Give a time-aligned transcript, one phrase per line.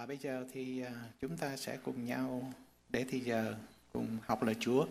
[0.00, 2.52] và bây giờ thì à, chúng ta sẽ cùng nhau
[2.88, 3.54] để thì giờ
[3.92, 4.86] cùng học lời Chúa.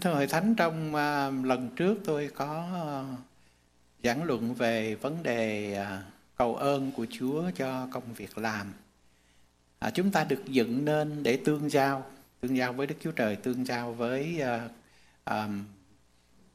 [0.00, 2.88] Thưa Hội Thánh, trong à, lần trước tôi có à,
[4.02, 5.76] giảng luận về vấn đề
[6.36, 8.72] cầu ơn của Chúa cho công việc làm.
[9.78, 13.36] À, chúng ta được dựng nên để tương giao, tương giao với Đức Chúa Trời,
[13.36, 14.42] tương giao với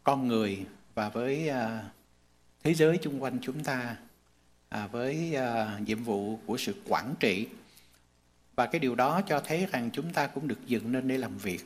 [0.04, 0.66] con người
[0.96, 1.50] và với
[2.64, 3.98] thế giới chung quanh chúng ta
[4.74, 7.48] à, với à, nhiệm vụ của sự quản trị.
[8.56, 11.38] Và cái điều đó cho thấy rằng chúng ta cũng được dựng nên để làm
[11.38, 11.66] việc.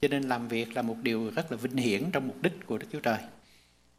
[0.00, 2.78] Cho nên làm việc là một điều rất là vinh hiển trong mục đích của
[2.78, 3.18] đức chúa trời.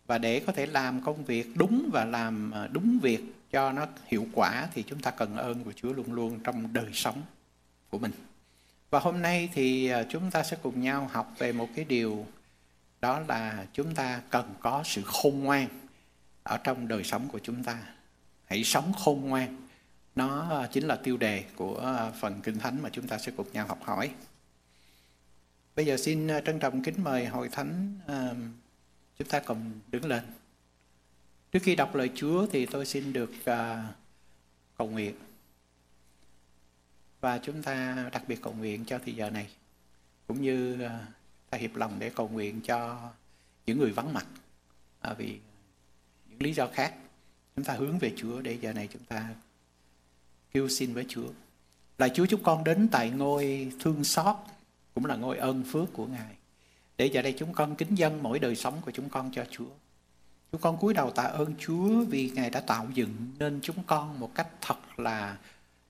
[0.08, 3.88] Và để có thể làm công việc đúng và làm à, đúng việc cho nó
[4.06, 7.22] hiệu quả thì chúng ta cần ơn của chúa luôn luôn trong đời sống
[7.90, 8.12] của mình.
[8.90, 12.26] Và hôm nay thì à, chúng ta sẽ cùng nhau học về một cái điều
[13.02, 15.68] đó là chúng ta cần có sự khôn ngoan
[16.44, 17.95] ở trong đời sống của chúng ta
[18.46, 19.68] hãy sống khôn ngoan.
[20.16, 23.32] Nó ờ, chính là tiêu đề của ờ, phần kinh thánh mà chúng ta sẽ
[23.38, 24.12] cùng nhau học hỏi.
[25.76, 28.00] Bây giờ xin ờ, trân trọng kính mời hội thánh
[29.20, 30.24] chúng ta cùng đứng lên.
[31.52, 33.32] Trước khi đọc lời chúa thì tôi xin được
[34.78, 35.16] cầu nguyện.
[37.22, 39.48] Và chúng ta đặc biệt cầu nguyện cho thì giờ này,
[40.28, 40.88] cũng như
[41.50, 43.10] ta hiệp lòng để cầu nguyện cho
[43.66, 44.26] những người vắng mặt.
[45.18, 45.40] Vì
[46.30, 46.94] những lý do khác.
[47.56, 49.30] Chúng ta hướng về Chúa để giờ này chúng ta
[50.54, 51.28] kêu xin với Chúa.
[51.98, 54.36] Là Chúa chúng con đến tại ngôi thương xót,
[54.94, 56.36] cũng là ngôi ơn phước của Ngài.
[56.98, 59.70] Để giờ đây chúng con kính dân mỗi đời sống của chúng con cho Chúa.
[60.52, 64.20] Chúng con cúi đầu tạ ơn Chúa vì Ngài đã tạo dựng nên chúng con
[64.20, 65.38] một cách thật là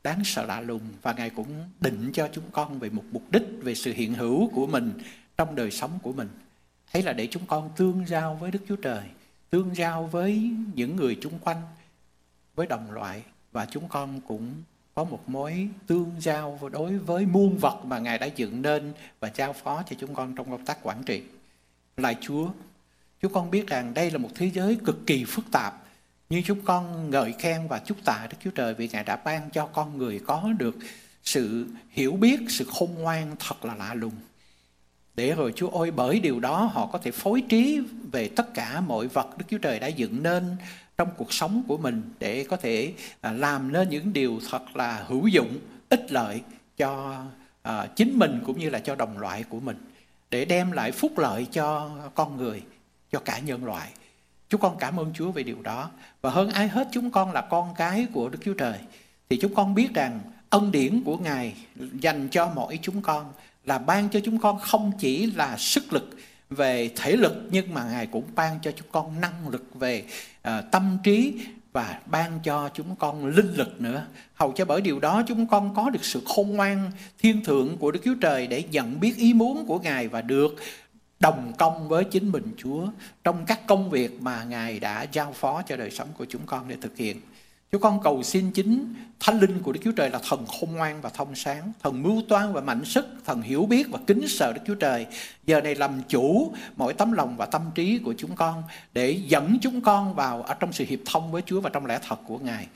[0.03, 3.43] đáng sợ lạ lùng và Ngài cũng định cho chúng con về một mục đích
[3.61, 4.93] về sự hiện hữu của mình
[5.38, 6.30] trong đời sống của mình.
[6.86, 9.03] Hay là để chúng con tương giao với Đức Chúa Trời
[9.56, 11.61] tương giao với những người chung quanh
[12.55, 14.54] với đồng loại và chúng con cũng
[14.95, 19.30] có một mối tương giao đối với muôn vật mà Ngài đã dựng nên và
[19.30, 21.23] trao phó cho chúng con trong công tác quản trị.
[21.98, 22.49] Lạy Chúa,
[23.21, 25.83] chúng con biết rằng đây là một thế giới cực kỳ phức tạp,
[26.30, 29.49] nhưng chúng con ngợi khen và chúc tạ Đức Chúa Trời vì Ngài đã ban
[29.52, 30.76] cho con người có được
[31.23, 34.16] sự hiểu biết, sự khôn ngoan thật là lạ lùng
[35.15, 37.81] để rồi Chúa ơi bởi điều đó họ có thể phối trí
[38.11, 40.55] về tất cả mọi vật Đức Chúa Trời đã dựng nên
[40.98, 45.04] trong cuộc sống của mình để có thể à, làm nên những điều thật là
[45.08, 45.58] hữu dụng,
[45.89, 46.42] ích lợi
[46.77, 47.23] cho
[47.61, 49.77] à, chính mình cũng như là cho đồng loại của mình
[50.31, 52.64] để đem lại phúc lợi cho con người,
[53.11, 53.89] cho cả nhân loại.
[54.49, 57.42] Chúng con cảm ơn Chúa về điều đó và hơn ai hết chúng con là
[57.42, 58.77] con cái của Đức Chúa Trời
[59.30, 63.33] thì chúng con biết rằng ân điển của Ngài dành cho mỗi chúng con
[63.65, 66.09] là ban cho chúng con không chỉ là sức lực
[66.49, 70.03] về thể lực nhưng mà ngài cũng ban cho chúng con năng lực về
[70.48, 71.33] uh, tâm trí
[71.73, 74.05] và ban cho chúng con linh lực nữa.
[74.33, 77.92] Hầu cho bởi điều đó chúng con có được sự khôn ngoan thiên thượng của
[77.92, 80.55] đức chúa trời để nhận biết ý muốn của ngài và được
[81.20, 82.87] đồng công với chính mình chúa
[83.23, 86.67] trong các công việc mà ngài đã giao phó cho đời sống của chúng con
[86.67, 87.21] để thực hiện.
[87.71, 91.02] Chúng con cầu xin chính Thánh Linh của Đức Chúa Trời là thần khôn ngoan
[91.02, 94.53] và thông sáng, thần mưu toan và mạnh sức, thần hiểu biết và kính sợ
[94.53, 95.05] Đức Chúa Trời.
[95.45, 99.58] Giờ này làm chủ mỗi tấm lòng và tâm trí của chúng con để dẫn
[99.61, 102.37] chúng con vào ở trong sự hiệp thông với Chúa và trong lẽ thật của
[102.37, 102.67] Ngài.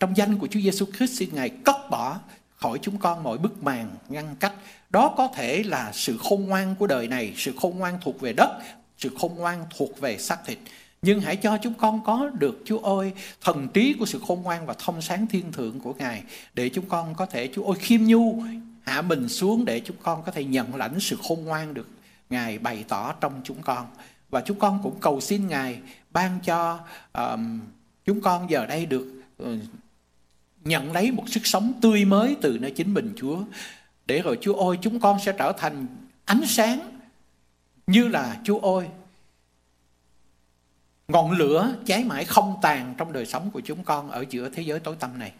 [0.00, 2.18] Trong danh của Chúa Giêsu Christ xin Ngài cất bỏ
[2.56, 4.52] khỏi chúng con mọi bức màn ngăn cách.
[4.90, 8.32] Đó có thể là sự khôn ngoan của đời này, sự khôn ngoan thuộc về
[8.32, 8.50] đất,
[8.98, 10.58] sự khôn ngoan thuộc về xác thịt
[11.06, 14.66] nhưng hãy cho chúng con có được Chúa ơi thần trí của sự khôn ngoan
[14.66, 16.22] và thông sáng thiên thượng của Ngài
[16.54, 18.42] để chúng con có thể Chúa ơi khiêm nhu
[18.82, 21.88] hạ mình xuống để chúng con có thể nhận lãnh sự khôn ngoan được
[22.30, 23.86] Ngài bày tỏ trong chúng con.
[24.30, 25.78] Và chúng con cũng cầu xin Ngài
[26.10, 26.80] ban cho
[27.12, 27.60] um,
[28.04, 29.48] chúng con giờ đây được uh,
[30.64, 33.38] nhận lấy một sức sống tươi mới từ nơi chính mình Chúa
[34.06, 35.86] để rồi Chúa ơi chúng con sẽ trở thành
[36.24, 37.00] ánh sáng
[37.86, 38.86] như là Chúa ơi
[41.08, 44.62] ngọn lửa cháy mãi không tàn trong đời sống của chúng con ở giữa thế
[44.62, 45.32] giới tối tăm này.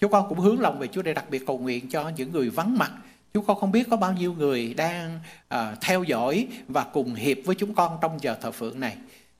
[0.00, 2.50] Chúng con cũng hướng lòng về Chúa để đặc biệt cầu nguyện cho những người
[2.50, 2.92] vắng mặt.
[3.34, 5.20] Chúng con không biết có bao nhiêu người đang
[5.54, 8.96] uh, theo dõi và cùng hiệp với chúng con trong giờ thờ phượng này.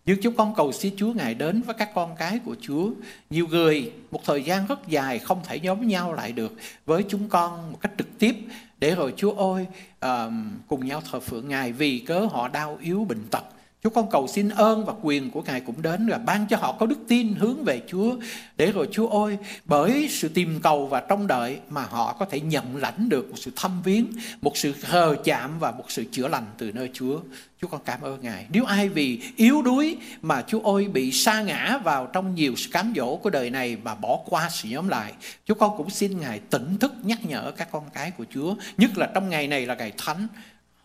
[0.07, 2.91] Nhưng chúng con cầu xin Chúa Ngài đến với các con cái của Chúa.
[3.31, 6.53] Nhiều người một thời gian rất dài không thể nhóm nhau lại được
[6.87, 8.37] với chúng con một cách trực tiếp.
[8.79, 9.67] Để rồi Chúa ơi
[10.07, 10.33] uh,
[10.69, 13.45] cùng nhau thờ phượng Ngài vì cớ họ đau yếu bệnh tật
[13.83, 16.73] Chúng con cầu xin ơn và quyền của Ngài cũng đến và ban cho họ
[16.73, 18.17] có đức tin hướng về Chúa.
[18.57, 22.41] Để rồi Chúa ơi, bởi sự tìm cầu và trông đợi mà họ có thể
[22.41, 24.07] nhận lãnh được một sự thăm viếng,
[24.41, 27.21] một sự hờ chạm và một sự chữa lành từ nơi Chúa.
[27.61, 28.47] Chúa con cảm ơn Ngài.
[28.53, 32.71] Nếu ai vì yếu đuối mà Chúa ơi bị sa ngã vào trong nhiều sự
[32.73, 35.13] cám dỗ của đời này và bỏ qua sự nhóm lại,
[35.47, 38.99] Chúa con cũng xin Ngài tỉnh thức nhắc nhở các con cái của Chúa, nhất
[38.99, 40.27] là trong ngày này là ngày thánh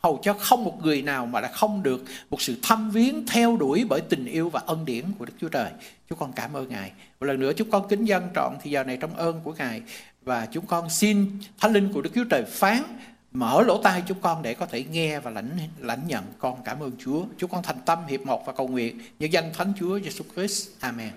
[0.03, 3.57] hầu cho không một người nào mà đã không được một sự thăm viếng, theo
[3.57, 5.71] đuổi bởi tình yêu và ân điển của Đức Chúa Trời.
[6.09, 6.91] Chúng con cảm ơn Ngài.
[7.19, 9.81] Một lần nữa, chúng con kính dân trọn thì giờ này trong ơn của Ngài
[10.21, 12.83] và chúng con xin Thánh Linh của Đức Chúa Trời phán,
[13.31, 15.49] mở lỗ tai chúng con để có thể nghe và lãnh
[15.79, 17.25] lãnh nhận con cảm ơn Chúa.
[17.37, 20.69] Chúng con thành tâm hiệp một và cầu nguyện nhân danh Thánh Chúa Giêsu Christ.
[20.79, 21.11] Amen.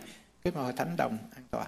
[0.44, 1.66] Kính mời Thánh đồng an toàn.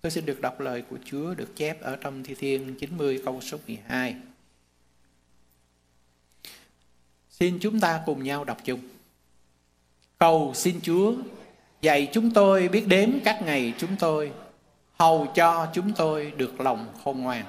[0.00, 3.40] Tôi xin được đọc lời của Chúa được chép ở trong Thi Thiên 90 câu
[3.40, 4.14] số 12.
[7.42, 8.80] Xin chúng ta cùng nhau đọc chung.
[10.18, 11.14] Cầu xin Chúa
[11.80, 14.32] dạy chúng tôi biết đếm các ngày chúng tôi,
[14.98, 17.44] hầu cho chúng tôi được lòng khôn ngoan.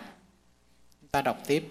[1.02, 1.68] Chúng ta đọc tiếp.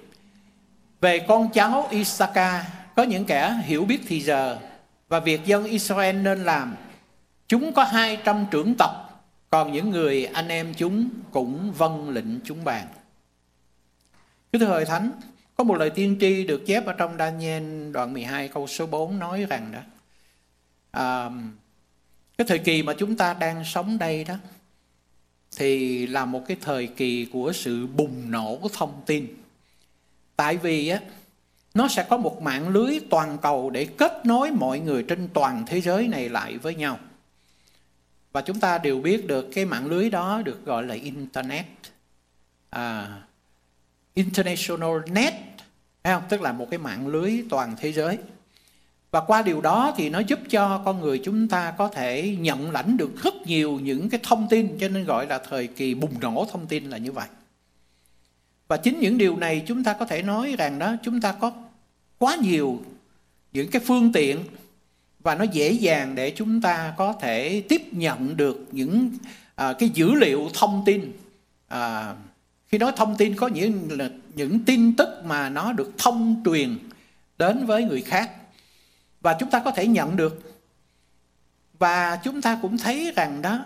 [1.01, 2.65] Về con cháu Isaka
[2.97, 4.59] có những kẻ hiểu biết thì giờ
[5.09, 6.77] và việc dân Israel nên làm.
[7.49, 12.41] Chúng có hai trăm trưởng tộc, còn những người anh em chúng cũng vâng lệnh
[12.45, 12.87] chúng bàn.
[14.53, 15.11] Kính thưa Hội Thánh,
[15.57, 19.19] có một lời tiên tri được chép ở trong Daniel đoạn 12 câu số 4
[19.19, 19.81] nói rằng đó
[20.91, 21.31] à,
[22.39, 24.35] cái thời kỳ mà chúng ta đang sống đây đó
[25.57, 29.27] thì là một cái thời kỳ của sự bùng nổ thông tin.
[30.37, 31.01] Tại vì á
[31.75, 35.65] nó sẽ có một mạng lưới toàn cầu để kết nối mọi người trên toàn
[35.67, 36.99] thế giới này lại với nhau.
[38.33, 41.67] Và chúng ta đều biết được cái mạng lưới đó được gọi là internet.
[42.71, 43.19] À,
[44.15, 45.35] international net
[46.05, 46.23] không?
[46.29, 48.19] Tức là một cái mạng lưới toàn thế giới.
[49.11, 52.71] Và qua điều đó thì nó giúp cho con người chúng ta có thể nhận
[52.71, 56.21] lãnh được rất nhiều những cái thông tin cho nên gọi là thời kỳ bùng
[56.21, 57.29] nổ thông tin là như vậy.
[58.69, 61.53] Và chính những điều này chúng ta có thể nói rằng đó chúng ta có
[62.19, 62.83] quá nhiều
[63.53, 64.45] những cái phương tiện
[65.21, 69.11] và nó dễ dàng để chúng ta có thể tiếp nhận được những
[69.55, 71.13] à, cái dữ liệu thông tin
[71.69, 72.15] à,
[72.73, 76.79] khi nói thông tin có nghĩa là những tin tức mà nó được thông truyền
[77.39, 78.31] đến với người khác.
[79.21, 80.63] Và chúng ta có thể nhận được.
[81.79, 83.65] Và chúng ta cũng thấy rằng đó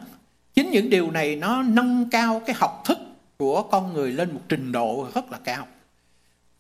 [0.55, 2.99] chính những điều này nó nâng cao cái học thức
[3.39, 5.67] của con người lên một trình độ rất là cao.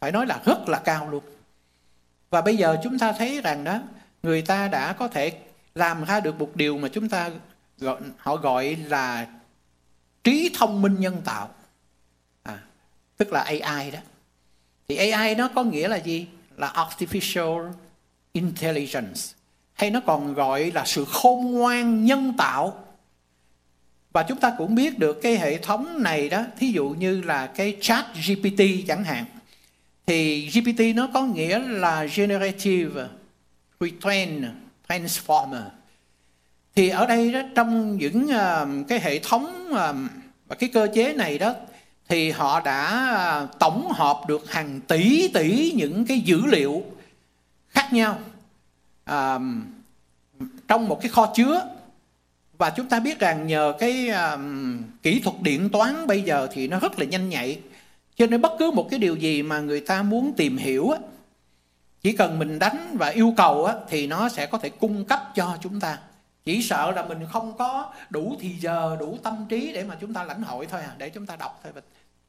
[0.00, 1.24] Phải nói là rất là cao luôn.
[2.30, 3.80] Và bây giờ chúng ta thấy rằng đó
[4.22, 5.38] người ta đã có thể
[5.74, 7.30] làm ra được một điều mà chúng ta
[7.78, 9.26] gọi, họ gọi là
[10.24, 11.48] trí thông minh nhân tạo
[13.16, 13.98] tức là AI đó.
[14.88, 16.26] Thì AI nó có nghĩa là gì?
[16.56, 17.72] Là artificial
[18.32, 19.20] intelligence.
[19.74, 22.84] Hay nó còn gọi là sự khôn ngoan nhân tạo.
[24.12, 27.46] Và chúng ta cũng biết được cái hệ thống này đó thí dụ như là
[27.46, 29.24] cái chat GPT chẳng hạn.
[30.06, 33.04] Thì GPT nó có nghĩa là generative
[33.80, 34.44] retrain
[34.88, 35.62] transformer.
[36.74, 40.10] Thì ở đây đó trong những uh, cái hệ thống uh,
[40.46, 41.54] và cái cơ chế này đó
[42.08, 42.86] thì họ đã
[43.16, 46.84] à, tổng hợp được hàng tỷ tỷ những cái dữ liệu
[47.68, 48.18] khác nhau
[49.04, 49.38] à,
[50.68, 51.64] trong một cái kho chứa.
[52.58, 54.40] Và chúng ta biết rằng nhờ cái uh,
[55.02, 57.60] kỹ thuật điện toán bây giờ thì nó rất là nhanh nhạy.
[58.16, 60.98] Cho nên bất cứ một cái điều gì mà người ta muốn tìm hiểu á,
[62.02, 65.22] chỉ cần mình đánh và yêu cầu á, thì nó sẽ có thể cung cấp
[65.34, 65.98] cho chúng ta
[66.46, 70.14] chỉ sợ là mình không có đủ thì giờ đủ tâm trí để mà chúng
[70.14, 71.72] ta lãnh hội thôi à để chúng ta đọc thôi.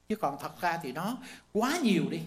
[0.09, 1.17] Chứ còn thật ra thì nó
[1.53, 2.19] quá nhiều đi.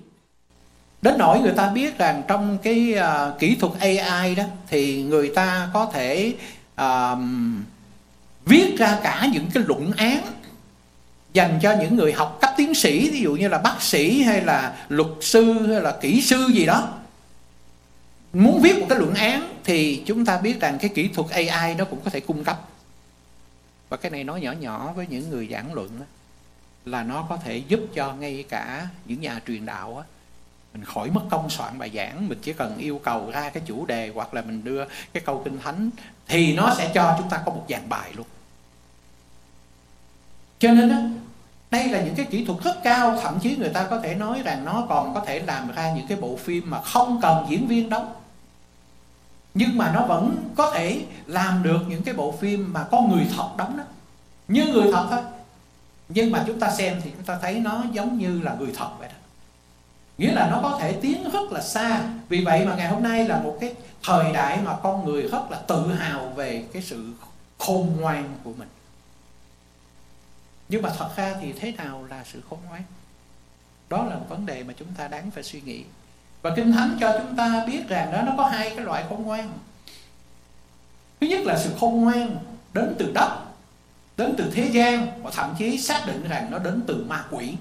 [1.03, 5.33] Đến nỗi người ta biết rằng trong cái uh, kỹ thuật AI đó thì người
[5.35, 6.35] ta có thể
[6.81, 7.19] uh,
[8.47, 10.23] viết ra cả những cái luận án
[11.33, 14.41] dành cho những người học cấp tiến sĩ ví dụ như là bác sĩ hay
[14.41, 16.89] là luật sư hay là kỹ sư gì đó
[18.33, 21.75] muốn viết một cái luận án thì chúng ta biết rằng cái kỹ thuật AI
[21.75, 22.61] nó cũng có thể cung cấp.
[23.89, 26.07] Và cái này nói nhỏ nhỏ với những người giảng luận đó
[26.85, 30.05] là nó có thể giúp cho ngay cả những nhà truyền đạo đó,
[30.75, 33.87] mình khỏi mất công soạn bài giảng mình chỉ cần yêu cầu ra cái chủ
[33.87, 35.91] đề hoặc là mình đưa cái câu kinh thánh
[36.29, 38.27] thì nó sẽ cho chúng ta có một dàn bài luôn.
[40.59, 40.97] Cho nên đó,
[41.71, 44.43] đây là những cái kỹ thuật rất cao thậm chí người ta có thể nói
[44.45, 47.67] rằng nó còn có thể làm ra những cái bộ phim mà không cần diễn
[47.67, 48.05] viên đâu
[49.55, 53.27] nhưng mà nó vẫn có thể làm được những cái bộ phim mà có người
[53.37, 53.85] thật đóng đó.
[54.49, 55.21] Như người thật thôi.
[56.09, 58.91] Nhưng mà chúng ta xem thì chúng ta thấy nó giống như là người thật
[58.99, 59.15] vậy đó.
[60.19, 62.03] Nghĩa là nó có thể tiến rất là xa.
[62.29, 65.51] Vì vậy mà ngày hôm nay là một cái thời đại mà con người rất
[65.51, 67.13] là tự hào về cái sự
[67.59, 68.69] khôn ngoan của mình.
[70.69, 72.83] Nhưng mà thật ra thì thế nào là sự khôn ngoan?
[73.89, 75.85] Đó là một vấn đề mà chúng ta đáng phải suy nghĩ
[76.43, 79.23] và kinh thánh cho chúng ta biết rằng đó, nó có hai cái loại khôn
[79.23, 79.53] ngoan.
[81.21, 82.37] Thứ nhất là sự khôn ngoan
[82.73, 83.41] đến từ đất,
[84.17, 87.55] đến từ thế gian, và thậm chí xác định rằng nó đến từ ma quỷ.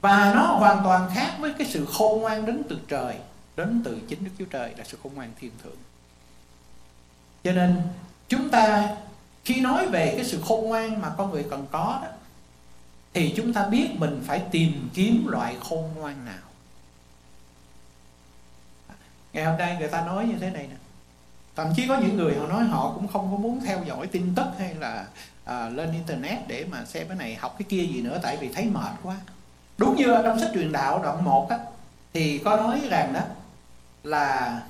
[0.00, 3.14] Và nó hoàn toàn khác với cái sự khôn ngoan đến từ trời,
[3.56, 5.76] đến từ chính Đức Chúa Trời là sự khôn ngoan thiên thượng.
[7.44, 7.82] Cho nên,
[8.28, 8.88] chúng ta
[9.44, 12.08] khi nói về cái sự khôn ngoan mà con người cần có đó,
[13.14, 16.49] thì chúng ta biết mình phải tìm kiếm loại khôn ngoan nào
[19.32, 20.76] ngày hôm nay người ta nói như thế này nè.
[21.56, 24.34] Thậm chí có những người họ nói họ cũng không có muốn theo dõi tin
[24.34, 25.06] tức hay là
[25.44, 28.48] à, lên internet để mà xem cái này học cái kia gì nữa tại vì
[28.48, 29.16] thấy mệt quá.
[29.78, 31.58] Đúng như ở trong sách truyền đạo đoạn 1 á
[32.12, 33.20] thì có nói rằng đó
[34.02, 34.60] là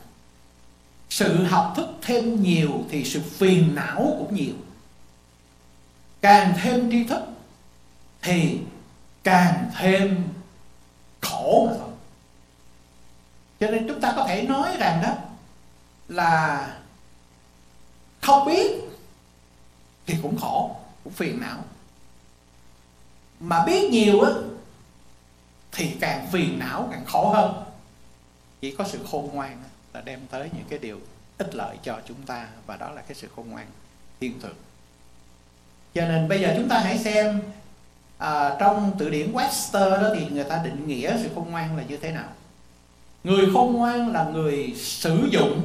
[1.10, 4.54] sự học thức thêm nhiều thì sự phiền não cũng nhiều.
[6.20, 7.22] Càng thêm tri thức
[8.22, 8.58] thì
[9.24, 10.28] càng thêm
[11.20, 11.89] khổ mà thôi
[13.60, 15.14] cho nên chúng ta có thể nói rằng đó
[16.08, 16.66] là
[18.20, 18.80] không biết
[20.06, 21.58] thì cũng khổ cũng phiền não.
[23.40, 24.30] Mà biết nhiều á
[25.72, 27.64] thì càng phiền não càng khổ hơn.
[28.60, 29.62] Chỉ có sự khôn ngoan
[29.94, 31.00] là đem tới những cái điều
[31.38, 33.66] ích lợi cho chúng ta và đó là cái sự khôn ngoan
[34.20, 34.56] thiên thượng.
[35.94, 37.42] Cho nên bây giờ chúng ta hãy xem
[38.18, 41.82] à, trong từ điển Webster đó thì người ta định nghĩa sự khôn ngoan là
[41.82, 42.28] như thế nào
[43.24, 45.60] người khôn ngoan là người sử dụng.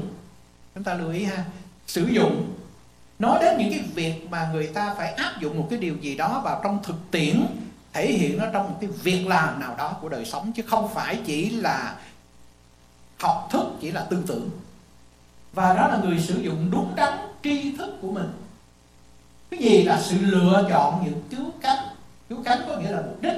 [0.76, 1.46] Chúng ta lưu ý ha,
[1.88, 2.54] sử dụng.
[3.20, 6.16] Nói đến những cái việc mà người ta phải áp dụng một cái điều gì
[6.16, 7.46] đó vào trong thực tiễn,
[7.94, 10.90] thể hiện nó trong một cái việc làm nào đó của đời sống, chứ không
[10.94, 11.96] phải chỉ là
[13.20, 14.50] học thức, chỉ là tư tưởng.
[15.54, 18.30] Và đó là người sử dụng đúng đắn tri thức của mình.
[19.50, 21.86] Cái gì là sự lựa chọn những cứu cánh?
[22.30, 23.34] Cứu cánh có nghĩa là mục đích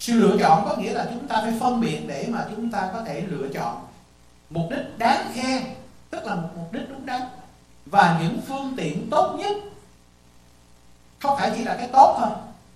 [0.00, 2.90] sự lựa chọn có nghĩa là chúng ta phải phân biệt để mà chúng ta
[2.92, 3.80] có thể lựa chọn
[4.50, 5.62] mục đích đáng khen,
[6.10, 7.20] tức là một mục đích đúng đắn.
[7.86, 9.56] Và những phương tiện tốt nhất
[11.18, 12.28] không phải chỉ là cái tốt thôi.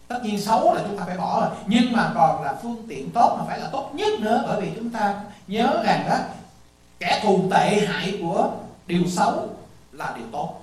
[0.08, 1.50] Tất nhiên xấu là chúng ta phải bỏ rồi.
[1.66, 4.44] Nhưng mà còn là phương tiện tốt mà phải là tốt nhất nữa.
[4.46, 6.16] Bởi vì chúng ta nhớ rằng đó,
[6.98, 8.50] kẻ thù tệ hại của
[8.86, 9.48] điều xấu
[9.92, 10.60] là điều tốt.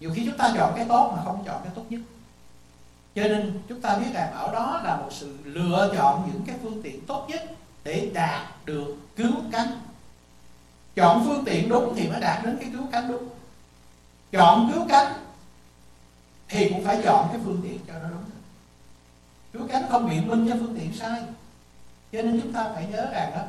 [0.00, 2.00] Nhiều khi chúng ta chọn cái tốt mà không chọn cái tốt nhất
[3.14, 6.56] cho nên chúng ta biết rằng ở đó là một sự lựa chọn những cái
[6.62, 7.44] phương tiện tốt nhất
[7.84, 9.80] để đạt được cứu cánh.
[10.94, 13.28] Chọn phương tiện đúng thì mới đạt đến cái cứu cánh đúng.
[14.32, 15.12] Chọn cứu cánh
[16.48, 18.24] thì cũng phải chọn cái phương tiện cho nó đúng.
[19.52, 21.20] Cứu cánh không biện minh cho phương tiện sai.
[22.12, 23.42] Cho nên chúng ta phải nhớ rằng đó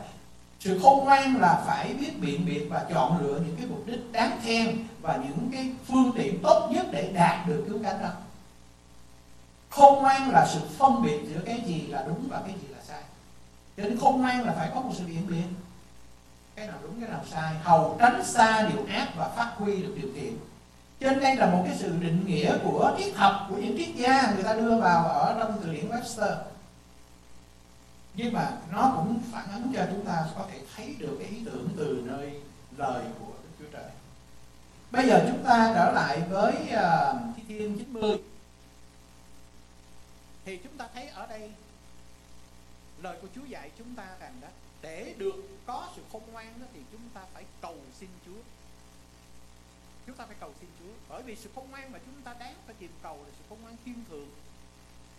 [0.60, 4.12] sự khôn ngoan là phải biết biện biệt và chọn lựa những cái mục đích
[4.12, 7.61] đáng khen và những cái phương tiện tốt nhất để đạt được
[10.22, 13.01] ngoan là sự phân biệt giữa cái gì là đúng và cái gì là sai.
[13.78, 15.54] Cho nên khôn ngoan là phải có một sự biện biện
[16.56, 17.54] cái nào đúng cái nào sai.
[17.63, 20.38] Hầu tránh xa điều ác và phát huy được điều thiện
[21.00, 24.32] trên đây là một cái sự định nghĩa của triết học của những triết gia
[24.32, 26.36] người ta đưa vào ở trong từ điển Webster.
[28.13, 31.38] Nhưng mà nó cũng phản ánh cho chúng ta có thể thấy được cái ý
[31.46, 32.32] tưởng từ nơi
[32.78, 33.90] lời của Đức Chúa Trời.
[34.92, 38.18] Bây giờ chúng ta trở lại với uh, Thi Thiên 90
[40.45, 41.51] thì chúng ta thấy ở đây,
[43.01, 44.48] lời của Chúa dạy chúng ta rằng đó,
[44.81, 48.41] để được có sự khôn ngoan đó thì chúng ta phải cầu xin Chúa.
[50.07, 50.93] Chúng ta phải cầu xin Chúa.
[51.10, 53.62] Bởi vì sự khôn ngoan mà chúng ta đáng phải tìm cầu là sự khôn
[53.62, 54.29] ngoan thiên thượng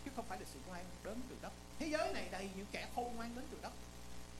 [0.04, 1.52] chứ không phải là sự ngoan đến từ đất.
[1.78, 3.72] Thế giới này đầy những kẻ khôn ngoan đến từ đất.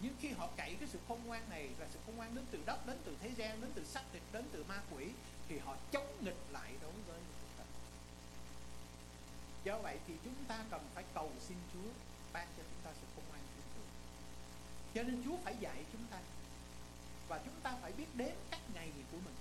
[0.00, 2.58] Nhưng khi họ cậy cái sự khôn ngoan này là sự khôn ngoan đến từ
[2.66, 5.08] đất, đến từ thế gian, đến từ xác thịt, đến từ ma quỷ,
[5.48, 7.20] thì họ chống nghịch lại đối với
[9.64, 11.90] do vậy thì chúng ta cần phải cầu xin Chúa
[12.32, 13.90] ban cho chúng ta sự khôn ngoan thiên thượng
[14.94, 16.18] cho nên Chúa phải dạy chúng ta
[17.32, 19.34] và chúng ta phải biết đến các ngày của mình.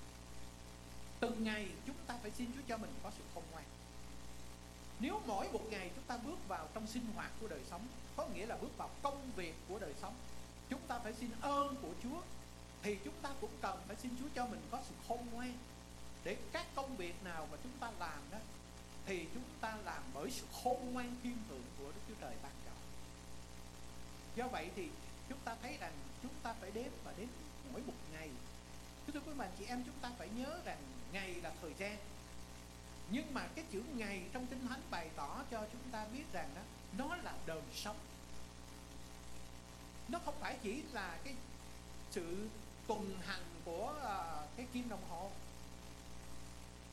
[1.20, 3.66] Từng ngày chúng ta phải xin Chúa cho mình có sự khôn ngoan.
[5.00, 8.28] Nếu mỗi một ngày chúng ta bước vào trong sinh hoạt của đời sống, có
[8.28, 10.14] nghĩa là bước vào công việc của đời sống,
[10.70, 12.22] chúng ta phải xin ơn của Chúa,
[12.84, 15.54] thì chúng ta cũng cần phải xin Chúa cho mình có sự khôn ngoan
[16.24, 18.38] để các công việc nào mà chúng ta làm đó
[19.06, 22.52] thì chúng ta làm bởi sự khôn ngoan thiên thượng của Đức Chúa Trời ban
[22.66, 22.72] cho.
[24.36, 24.90] Do vậy thì
[25.30, 27.28] chúng ta thấy rằng chúng ta phải đếm và đếm
[27.72, 28.30] mỗi một ngày.
[29.08, 30.78] Thưa quý bạn chị em chúng ta phải nhớ rằng
[31.14, 31.98] ngày là thời gian.
[33.10, 36.50] Nhưng mà cái chữ ngày trong kinh thánh bày tỏ cho chúng ta biết rằng
[36.56, 36.62] đó
[36.98, 37.98] nó là đời sống.
[40.08, 41.34] Nó không phải chỉ là cái
[42.12, 42.50] sự
[42.88, 45.32] tuần hành của uh, cái kim đồng hồ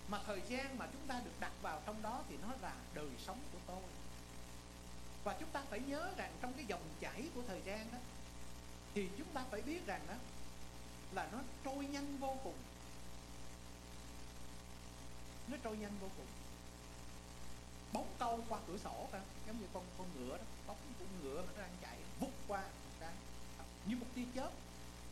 [0.09, 3.11] mà thời gian mà chúng ta được đặt vào trong đó thì nó là đời
[3.27, 3.83] sống của tôi.
[5.25, 7.99] Và chúng ta phải nhớ rằng trong cái dòng chảy của thời gian đó
[8.95, 10.15] thì chúng ta phải biết rằng đó
[11.13, 12.57] là nó trôi nhanh vô cùng.
[15.49, 16.27] Nó trôi nhanh vô cùng.
[17.93, 21.43] Bóng câu qua cửa sổ đó, giống như con con ngựa đó bóng con ngựa
[21.43, 23.13] nó đang chạy vút qua một cái
[23.87, 24.51] như một tia chớp.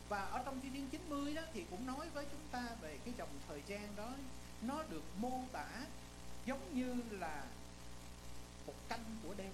[0.08, 3.14] Và ở trong thiên niên 90 đó thì cũng nói với chúng ta về cái
[3.18, 4.12] dòng thời gian đó
[4.62, 5.68] nó được mô tả
[6.46, 7.44] giống như là
[8.66, 9.52] một canh của đêm.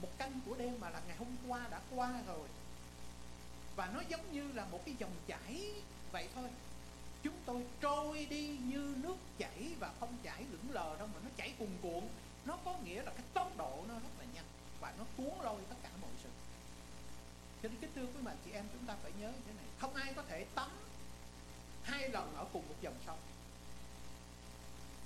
[0.00, 2.48] Một canh của đêm mà là ngày hôm qua đã qua rồi.
[3.76, 5.72] Và nó giống như là một cái dòng chảy
[6.12, 6.50] vậy thôi.
[7.22, 11.30] Chúng tôi trôi đi như nước chảy và không chảy lững lờ đâu mà nó
[11.36, 12.04] chảy cuồn cuộn.
[12.44, 14.44] Nó có nghĩa là cái tốc độ nó rất là nhanh
[14.80, 16.28] và nó cuốn lôi tất cả mọi sự.
[17.62, 19.64] Cho nên kính thưa quý bạn chị em, chúng ta phải nhớ như thế này.
[19.78, 20.70] Không ai có thể tắm
[21.82, 23.18] hai lần ở cùng một dòng sông.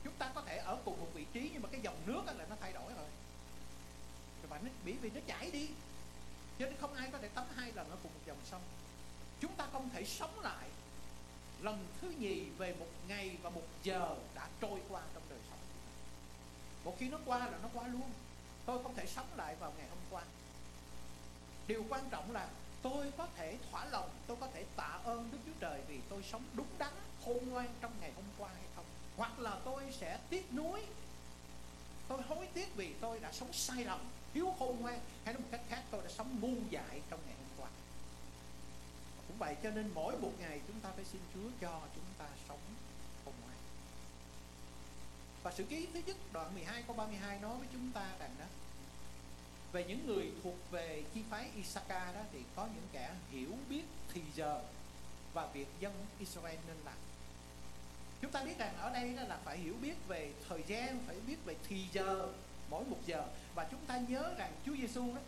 [0.05, 2.47] Chúng ta có thể ở cùng một vị trí, nhưng mà cái dòng nước là
[2.51, 3.07] nó thay đổi rồi.
[4.49, 5.69] Và nó bị vì nó chảy đi.
[6.59, 8.63] Cho nên không ai có thể tắm hai lần ở cùng một dòng sông.
[9.41, 10.69] Chúng ta không thể sống lại
[11.61, 15.57] lần thứ nhì về một ngày và một giờ đã trôi qua trong đời sống
[16.87, 18.11] một khi nó qua là nó qua luôn.
[18.67, 20.23] Tôi không thể sống lại vào ngày hôm qua.
[21.67, 22.49] Điều quan trọng là
[22.91, 26.23] tôi có thể thỏa lòng, tôi có thể tạ ơn đức chúa trời vì tôi
[26.23, 26.93] sống đúng đắn,
[27.25, 28.85] khôn ngoan trong ngày hôm qua hay không.
[29.17, 30.83] Hoặc là tôi sẽ tiếc nuối.
[32.09, 34.01] Tôi hối tiếc vì tôi đã sống sai lầm,
[34.35, 37.35] thiếu khôn ngoan, hay nói một cách khác, tôi đã sống ngu dại trong ngày
[37.39, 37.69] hôm qua.
[39.29, 42.27] Cũng vậy cho nên mỗi một ngày chúng ta phải xin Chúa cho chúng ta
[42.49, 42.61] sống
[43.25, 43.57] khôn ngoan.
[45.43, 48.47] Và sự ký thứ nhất đoạn 12 câu 32 nói với chúng ta rằng đó
[49.73, 53.83] về những người thuộc về chi phái Isaka đó thì có những kẻ hiểu biết
[54.15, 54.61] thì giờ
[55.35, 56.95] và việc dân Israel nên làm.
[58.23, 61.17] Chúng ta biết rằng ở đây đó là phải hiểu biết về thời gian, phải
[61.27, 62.29] biết về thì giờ,
[62.71, 63.23] mỗi một giờ.
[63.55, 65.21] Và chúng ta nhớ rằng Chúa Giêsu đó,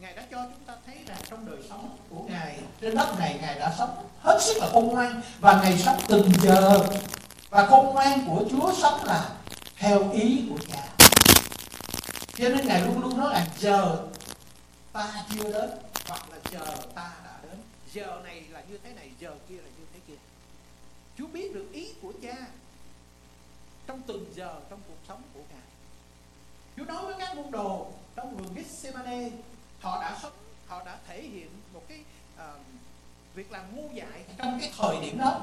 [0.00, 3.38] Ngài đã cho chúng ta thấy rằng trong đời sống của Ngài, trên đất này
[3.42, 6.88] Ngài đã sống hết sức là khôn ngoan và Ngài sống từng giờ.
[7.50, 9.30] Và khôn ngoan của Chúa sống là
[9.76, 10.93] theo ý của Cha
[12.36, 14.06] cho nên Ngài luôn luôn nói là chờ
[14.92, 15.70] ta chưa đến
[16.08, 17.58] hoặc là chờ ta đã đến.
[17.92, 20.14] Giờ này là như thế này giờ kia là như thế kia.
[21.18, 22.36] Chúa biết được ý của Cha
[23.86, 25.62] trong từng giờ trong cuộc sống của Ngài.
[26.76, 29.30] Chúa nói với các môn đồ trong vườn Gethsemane
[29.80, 30.32] họ đã sống
[30.66, 31.98] họ đã thể hiện một cái
[32.36, 32.60] uh,
[33.34, 35.40] việc làm ngu dại trong cái thời điểm đó.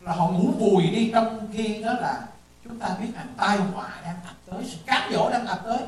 [0.00, 2.26] Là họ ngủ vùi đi trong khi đó là
[2.64, 5.78] chúng ta biết rằng tai họa đang ập tới sự cám dỗ đang ập tới.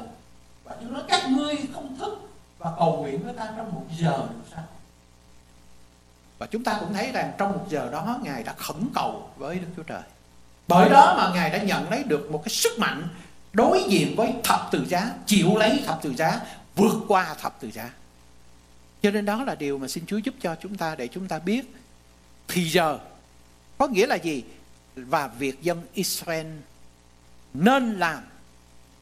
[0.64, 4.18] Và Chúa nói các ngươi không thức và cầu nguyện với ta trong một giờ
[4.30, 4.64] được sao?
[6.38, 9.58] Và chúng ta cũng thấy rằng trong một giờ đó Ngài đã khẩn cầu với
[9.58, 10.02] Đức Chúa Trời.
[10.68, 13.08] Bởi đó mà Ngài đã nhận lấy được một cái sức mạnh
[13.52, 16.40] đối diện với thập tự giá chịu lấy thập tự giá
[16.76, 17.90] vượt qua thập tự giá.
[19.02, 21.38] Cho nên đó là điều mà xin Chúa giúp cho chúng ta để chúng ta
[21.38, 21.74] biết
[22.48, 22.98] thì giờ
[23.78, 24.44] có nghĩa là gì
[24.96, 26.46] và việc dân Israel
[27.54, 28.22] nên làm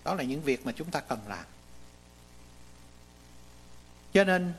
[0.05, 1.45] đó là những việc mà chúng ta cần làm
[4.13, 4.53] cho nên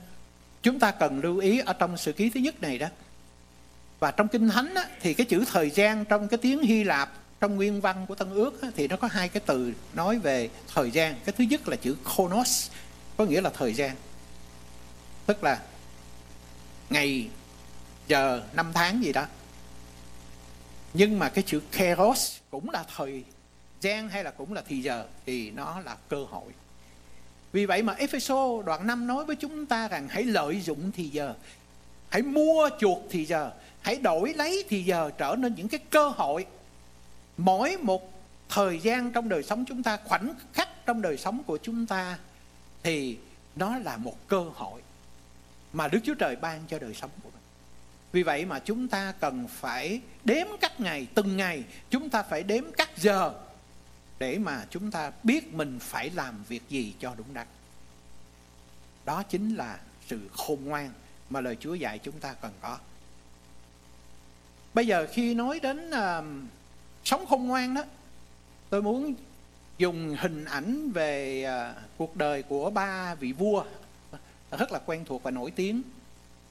[0.62, 2.88] chúng ta cần lưu ý ở trong sự ký thứ nhất này đó
[4.00, 7.12] và trong kinh thánh á, thì cái chữ thời gian trong cái tiếng Hy Lạp
[7.40, 10.92] trong nguyên văn của Tân Ước thì nó có hai cái từ nói về thời
[10.92, 11.16] gian.
[11.26, 12.70] Cái thứ nhất là chữ chronos,
[13.18, 13.96] có nghĩa là thời gian.
[15.26, 15.62] Tức là
[16.90, 17.30] ngày,
[18.08, 19.26] giờ, năm tháng gì đó.
[20.94, 23.24] Nhưng mà cái chữ kairos cũng là thời
[23.82, 26.52] gian hay là cũng là thì giờ thì nó là cơ hội.
[27.52, 31.10] Vì vậy mà Epheso đoạn 5 nói với chúng ta rằng hãy lợi dụng thì
[31.10, 31.34] giờ,
[32.10, 36.10] hãy mua chuộc thì giờ, hãy đổi lấy thì giờ trở nên những cái cơ
[36.10, 36.46] hội
[37.38, 38.12] mỗi một
[38.50, 42.18] thời gian trong đời sống chúng ta khoảnh khắc trong đời sống của chúng ta
[42.84, 43.18] thì
[43.56, 44.82] nó là một cơ hội
[45.74, 47.29] mà Đức Chúa Trời ban cho đời sống của.
[48.12, 52.44] Vì vậy mà chúng ta cần phải đếm các ngày, từng ngày chúng ta phải
[52.44, 53.34] đếm các giờ
[54.20, 57.48] để mà chúng ta biết mình phải làm việc gì cho đúng đắn.
[59.06, 60.90] Đó chính là sự khôn ngoan
[61.30, 62.78] mà lời Chúa dạy chúng ta cần có.
[64.74, 66.26] Bây giờ khi nói đến uh,
[67.04, 67.84] sống khôn ngoan đó
[68.70, 69.14] tôi muốn
[69.78, 73.64] dùng hình ảnh về uh, cuộc đời của ba vị vua
[74.52, 75.82] rất là quen thuộc và nổi tiếng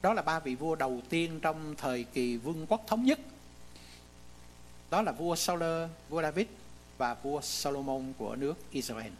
[0.01, 3.19] đó là ba vị vua đầu tiên trong thời kỳ vương quốc thống nhất
[4.89, 5.63] đó là vua Saul,
[6.09, 6.47] vua David
[6.97, 9.11] và vua Solomon của nước Israel.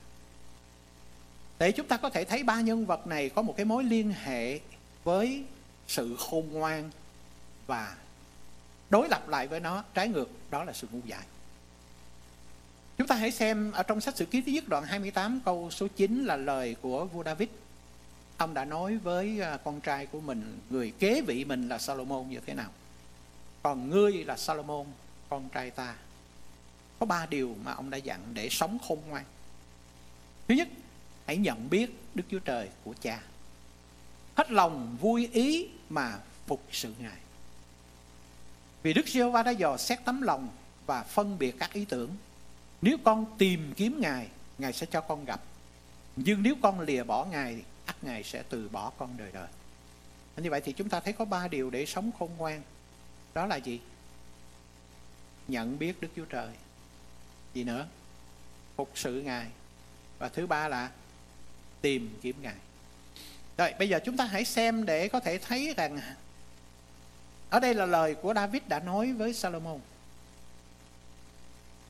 [1.60, 4.14] để chúng ta có thể thấy ba nhân vật này có một cái mối liên
[4.24, 4.60] hệ
[5.04, 5.44] với
[5.88, 6.92] sự khôn ngoan
[7.68, 7.96] và
[8.90, 11.26] đối lập lại với nó trái ngược đó là sự ngu dại
[13.00, 15.88] Chúng ta hãy xem ở trong sách sử ký thứ nhất đoạn 28 câu số
[15.96, 17.50] 9 là lời của vua David.
[18.40, 22.30] Ông đã nói với à, con trai của mình, người kế vị mình là Salomon
[22.30, 22.70] như thế nào.
[23.64, 24.86] Còn ngươi là Salomon,
[25.30, 25.96] con trai ta.
[27.00, 29.24] Có ba điều mà ông đã dặn để sống khôn ngoan.
[30.48, 30.68] Thứ nhất,
[31.26, 33.22] hãy nhận biết Đức Chúa Trời của cha.
[34.36, 37.18] Hết lòng vui ý mà phục sự Ngài.
[38.84, 40.50] Vì Đức Giêsu va đã dò xét tấm lòng
[40.86, 42.10] và phân biệt các ý tưởng
[42.82, 45.42] nếu con tìm kiếm Ngài, Ngài sẽ cho con gặp.
[46.16, 49.48] Nhưng nếu con lìa bỏ Ngài, ắt Ngài sẽ từ bỏ con đời đời.
[50.38, 52.62] Như vậy thì chúng ta thấy có ba điều để sống khôn ngoan.
[53.34, 53.80] Đó là gì?
[55.48, 56.50] Nhận biết Đức Chúa Trời.
[57.54, 57.88] Gì nữa?
[58.76, 59.48] Phục sự Ngài.
[60.20, 60.92] Và thứ ba là
[61.82, 62.56] tìm kiếm Ngài.
[63.58, 66.00] Rồi, bây giờ chúng ta hãy xem để có thể thấy rằng
[67.50, 69.80] ở đây là lời của David đã nói với Salomon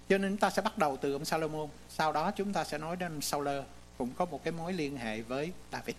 [0.09, 2.77] cho nên chúng ta sẽ bắt đầu từ ông Salomon sau đó chúng ta sẽ
[2.77, 3.63] nói đến ông Sauler
[3.99, 5.95] cũng có một cái mối liên hệ với David.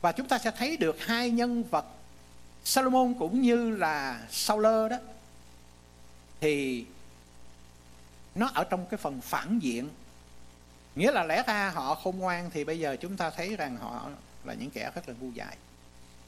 [0.00, 1.86] Và chúng ta sẽ thấy được hai nhân vật
[2.64, 4.96] Salomon cũng như là Sauler đó,
[6.40, 6.84] thì
[8.34, 9.88] nó ở trong cái phần phản diện.
[10.94, 14.10] Nghĩa là lẽ ra họ khôn ngoan thì bây giờ chúng ta thấy rằng họ
[14.44, 15.56] là những kẻ rất là ngu dại.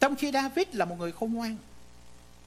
[0.00, 1.56] Trong khi David là một người khôn ngoan,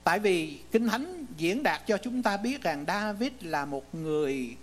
[0.09, 4.57] Tại vì Kinh Thánh diễn đạt cho chúng ta biết rằng David là một người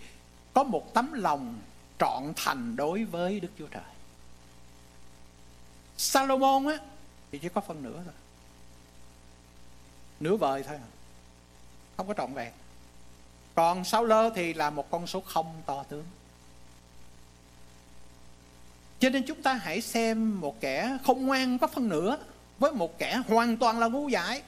[0.54, 1.58] có một tấm lòng
[1.98, 3.82] trọn thành đối với Đức Chúa Trời.
[5.96, 6.78] Salomon á,
[7.32, 8.14] thì chỉ có phần nửa thôi.
[10.20, 10.78] Nửa vời thôi.
[11.96, 12.52] Không có trọn vẹn.
[13.54, 16.04] Còn Sáu Lơ thì là một con số không to tướng.
[18.98, 22.18] Cho nên chúng ta hãy xem một kẻ không ngoan có phần nửa
[22.58, 24.42] với một kẻ hoàn toàn là ngu dại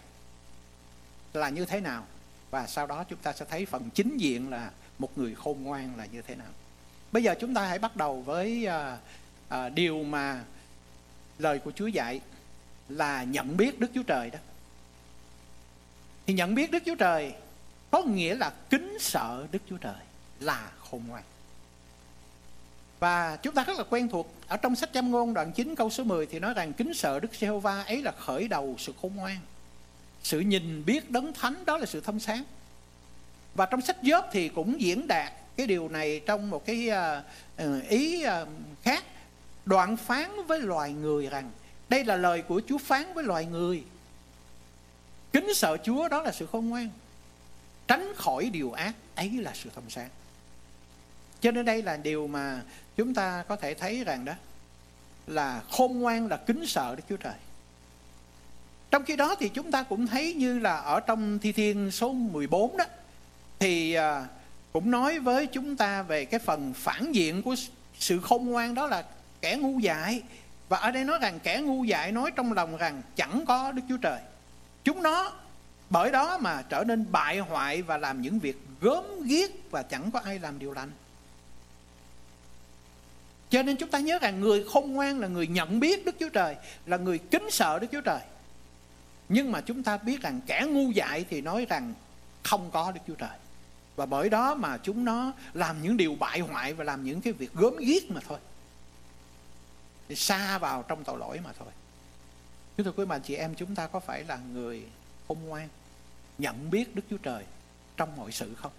[1.32, 2.04] là như thế nào
[2.50, 5.96] và sau đó chúng ta sẽ thấy phần chính diện là một người khôn ngoan
[5.96, 6.48] là như thế nào
[7.12, 8.98] bây giờ chúng ta hãy bắt đầu với à,
[9.48, 10.44] à, điều mà
[11.38, 12.20] lời của Chúa dạy
[12.88, 14.38] là nhận biết Đức Chúa Trời đó.
[16.26, 17.32] Thì nhận biết Đức Chúa Trời
[17.90, 20.00] có nghĩa là kính sợ Đức Chúa Trời
[20.40, 21.22] là khôn ngoan.
[23.00, 25.90] Và chúng ta rất là quen thuộc ở trong sách Châm ngôn đoạn 9 câu
[25.90, 29.16] số 10 thì nói rằng kính sợ Đức Giê-hô-va ấy là khởi đầu sự khôn
[29.16, 29.38] ngoan.
[30.22, 32.44] Sự nhìn biết đấng thánh đó là sự thông sáng.
[33.54, 37.22] Và trong sách Gióp thì cũng diễn đạt cái điều này trong một cái à,
[37.56, 38.46] ờ, ý à,
[38.82, 39.04] khác,
[39.64, 41.50] đoạn phán với loài người rằng
[41.88, 43.84] đây là lời của Chúa phán với loài người.
[45.32, 46.88] Kính sợ Chúa, đó là sự khôn ngoan.
[47.88, 50.08] Tránh khỏi điều ác, ấy là sự thông sáng.
[51.40, 52.62] Cho nên đây là điều mà
[52.96, 54.32] chúng ta có thể thấy rằng đó,
[55.26, 57.34] là khôn ngoan là kính sợ Đức Chúa Trời.
[58.90, 62.12] Trong khi đó thì chúng ta cũng thấy như là ở trong thi thiên số
[62.12, 62.84] 14 đó,
[63.58, 64.26] thì à,
[64.72, 67.54] cũng nói với chúng ta về cái phần phản diện của
[67.98, 69.04] sự khôn ngoan đó là
[69.40, 70.22] kẻ ngu dại
[70.68, 73.82] và ở đây nói rằng kẻ ngu dại nói trong lòng rằng chẳng có Đức
[73.88, 74.20] Chúa Trời.
[74.84, 75.32] Chúng nó
[75.90, 80.10] bởi đó mà trở nên bại hoại và làm những việc gớm ghiếc và chẳng
[80.10, 80.90] có ai làm điều lành.
[83.50, 86.28] Cho nên chúng ta nhớ rằng người khôn ngoan là người nhận biết Đức Chúa
[86.28, 88.20] Trời, là người kính sợ Đức Chúa Trời
[89.28, 91.94] nhưng mà chúng ta biết rằng kẻ ngu dại thì nói rằng
[92.42, 93.38] không có Đức Chúa Trời
[93.98, 97.32] và bởi đó mà chúng nó làm những điều bại hoại và làm những cái
[97.32, 98.38] việc gớm ghiếc mà thôi
[100.08, 101.68] để xa vào trong tội lỗi mà thôi
[102.76, 104.82] chúng thưa quý bà chị em chúng ta có phải là người
[105.28, 105.68] khôn ngoan
[106.38, 107.44] nhận biết Đức Chúa Trời
[107.96, 108.72] trong mọi sự không?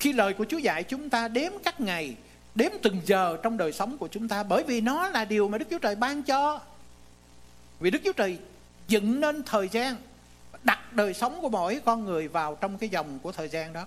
[0.00, 2.16] Khi lời của Chúa dạy chúng ta đếm các ngày,
[2.54, 5.58] đếm từng giờ trong đời sống của chúng ta bởi vì nó là điều mà
[5.58, 6.60] Đức Chúa Trời ban cho.
[7.80, 8.38] Vì Đức Chúa Trời
[8.88, 9.96] dựng nên thời gian
[10.68, 13.86] đặt đời sống của mỗi con người vào trong cái dòng của thời gian đó.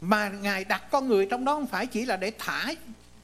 [0.00, 2.72] Mà ngài đặt con người trong đó không phải chỉ là để thả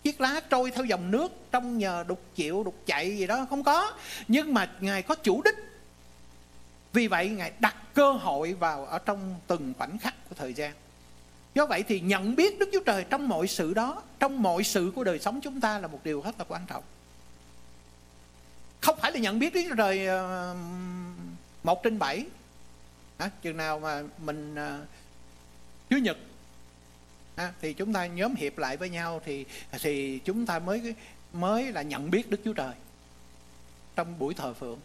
[0.03, 3.65] chiếc lá trôi theo dòng nước trong nhờ đục chịu, đục chạy gì đó, không
[3.65, 3.93] có.
[4.29, 5.55] Nhưng mà ngài có chủ đích.
[6.93, 10.73] Vì vậy ngài đặt cơ hội vào ở trong từng khoảnh khắc của thời gian.
[11.55, 14.93] Do vậy thì nhận biết đức chúa trời trong mọi sự đó, trong mọi sự
[14.95, 16.83] của đời sống chúng ta là một điều rất là quan trọng.
[18.81, 20.57] Không phải là nhận biết Đức Chúa Trời ờ,
[21.67, 22.27] uh, một trên bảy.
[23.19, 24.81] À, chừng nào mà mình à,
[25.91, 26.17] Chúa Nhật
[27.37, 29.45] à, thì chúng ta nhóm hiệp lại với nhau thì
[29.83, 30.95] thì chúng ta mới
[31.33, 32.75] mới là nhận biết Đức Chúa Trời
[33.97, 34.79] trong buổi thờ phượng.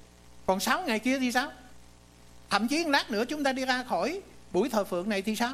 [0.45, 1.51] Còn sáu ngày kia thì sao?
[2.49, 4.21] Thậm chí lát nữa chúng ta đi ra khỏi
[4.53, 5.53] buổi thờ phượng này thì sao?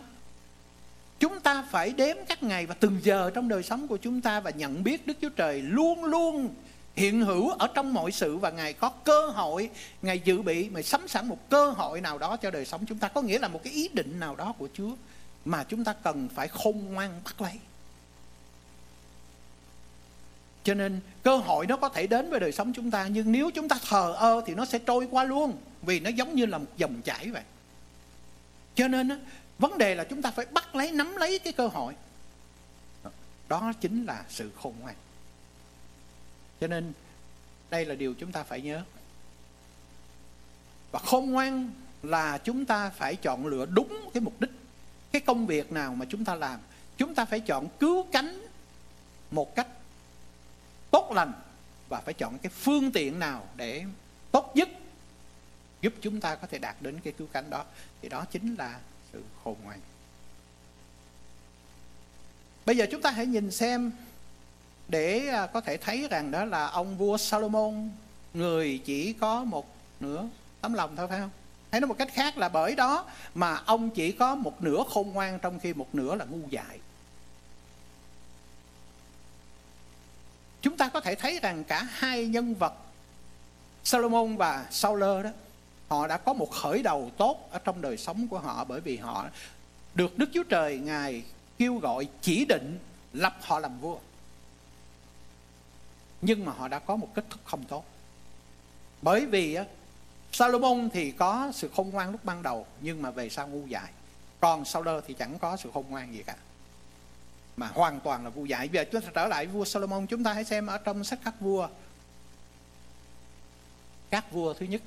[1.20, 4.40] Chúng ta phải đếm các ngày và từng giờ trong đời sống của chúng ta
[4.40, 6.56] và nhận biết Đức Chúa Trời luôn luôn
[6.97, 9.69] hiện hữu ở trong mọi sự và Ngài có cơ hội,
[10.01, 12.97] Ngài dự bị, mà sắm sẵn một cơ hội nào đó cho đời sống chúng
[12.97, 13.07] ta.
[13.07, 14.91] Có nghĩa là một cái ý định nào đó của Chúa
[15.45, 17.53] mà chúng ta cần phải khôn ngoan bắt lấy.
[20.63, 23.51] Cho nên cơ hội nó có thể đến với đời sống chúng ta nhưng nếu
[23.51, 26.57] chúng ta thờ ơ thì nó sẽ trôi qua luôn vì nó giống như là
[26.57, 27.43] một dòng chảy vậy.
[28.75, 29.25] Cho nên
[29.60, 31.93] vấn đề là chúng ta phải bắt lấy nắm lấy cái cơ hội.
[33.49, 34.95] Đó chính là sự khôn ngoan.
[36.62, 36.93] Cho nên
[37.70, 38.84] đây là điều chúng ta phải nhớ.
[40.91, 41.72] Và khôn ngoan
[42.04, 44.52] là chúng ta phải chọn lựa đúng cái mục đích.
[45.12, 46.60] Cái công việc nào mà chúng ta làm,
[46.98, 48.48] chúng ta phải chọn cứu cánh
[49.32, 49.67] một cách
[50.91, 51.34] tốt lành
[51.89, 53.86] và phải chọn cái phương tiện nào để
[54.32, 54.70] tốt nhất
[55.82, 57.65] giúp chúng ta có thể đạt đến cái cứu cánh đó
[58.02, 58.80] thì đó chính là
[59.13, 59.80] sự khôn ngoan
[62.65, 63.91] bây giờ chúng ta hãy nhìn xem
[64.88, 67.89] để à, có thể thấy rằng đó là ông vua Salomon,
[68.34, 70.28] người chỉ có một nửa
[70.62, 71.30] tấm lòng thôi, phải không?
[71.71, 75.12] Hay nói một cách khác là bởi đó mà ông chỉ có một nửa khôn
[75.12, 76.80] ngoan trong khi một nửa là ngu dại.
[80.62, 82.73] Chúng ta có thể thấy rằng cả hai nhân vật
[83.84, 85.30] Salomon và Saul đó,
[85.88, 88.97] họ đã có một khởi đầu tốt ở trong đời sống của họ bởi vì
[88.97, 89.26] họ
[89.95, 91.23] được Đức Chúa Trời ngài
[91.58, 92.80] kêu gọi chỉ định
[93.13, 93.97] lập họ làm vua
[96.21, 97.86] nhưng mà họ đã có một kết thúc không tốt.
[99.01, 99.58] Bởi vì
[100.32, 103.91] Salomon thì có sự khôn ngoan lúc ban đầu nhưng mà về sau ngu dại.
[104.39, 106.36] Còn Saul thì chẳng có sự khôn ngoan gì cả.
[107.58, 108.67] Mà hoàn toàn là ngu dại.
[108.67, 111.19] Bây giờ chúng ta trở lại vua Solomon chúng ta hãy xem ở trong sách
[111.25, 111.67] các vua.
[114.10, 114.82] Các vua thứ nhất.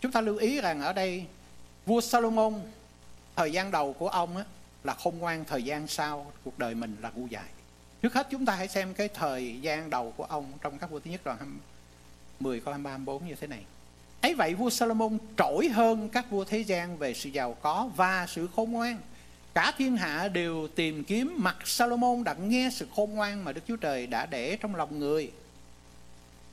[0.00, 1.26] Chúng ta lưu ý rằng ở đây
[1.86, 2.54] vua Solomon
[3.36, 4.44] thời gian đầu của ông á,
[4.84, 7.48] là khôn ngoan thời gian sau cuộc đời mình là ngu dại
[8.04, 11.00] trước hết chúng ta hãy xem cái thời gian đầu của ông trong các vua
[11.00, 11.58] thứ nhất đoạn
[12.40, 13.64] 10 câu 23 24 như thế này
[14.20, 18.26] ấy vậy vua Salomon trỗi hơn các vua thế gian về sự giàu có và
[18.26, 18.98] sự khôn ngoan
[19.54, 23.60] Cả thiên hạ đều tìm kiếm mặt Salomon đặng nghe sự khôn ngoan mà Đức
[23.68, 25.32] Chúa Trời đã để trong lòng người.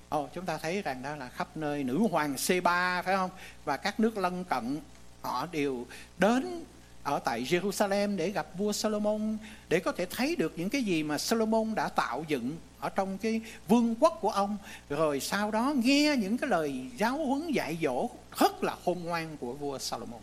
[0.09, 3.29] Ồ, chúng ta thấy rằng đó là khắp nơi nữ hoàng C3 phải không?
[3.65, 4.79] Và các nước lân cận
[5.21, 5.85] họ đều
[6.17, 6.63] đến
[7.03, 9.37] ở tại Jerusalem để gặp vua Solomon,
[9.69, 13.17] để có thể thấy được những cái gì mà Solomon đã tạo dựng ở trong
[13.17, 14.57] cái vương quốc của ông
[14.89, 18.09] rồi sau đó nghe những cái lời giáo huấn dạy dỗ
[18.39, 20.21] rất là khôn ngoan của vua Solomon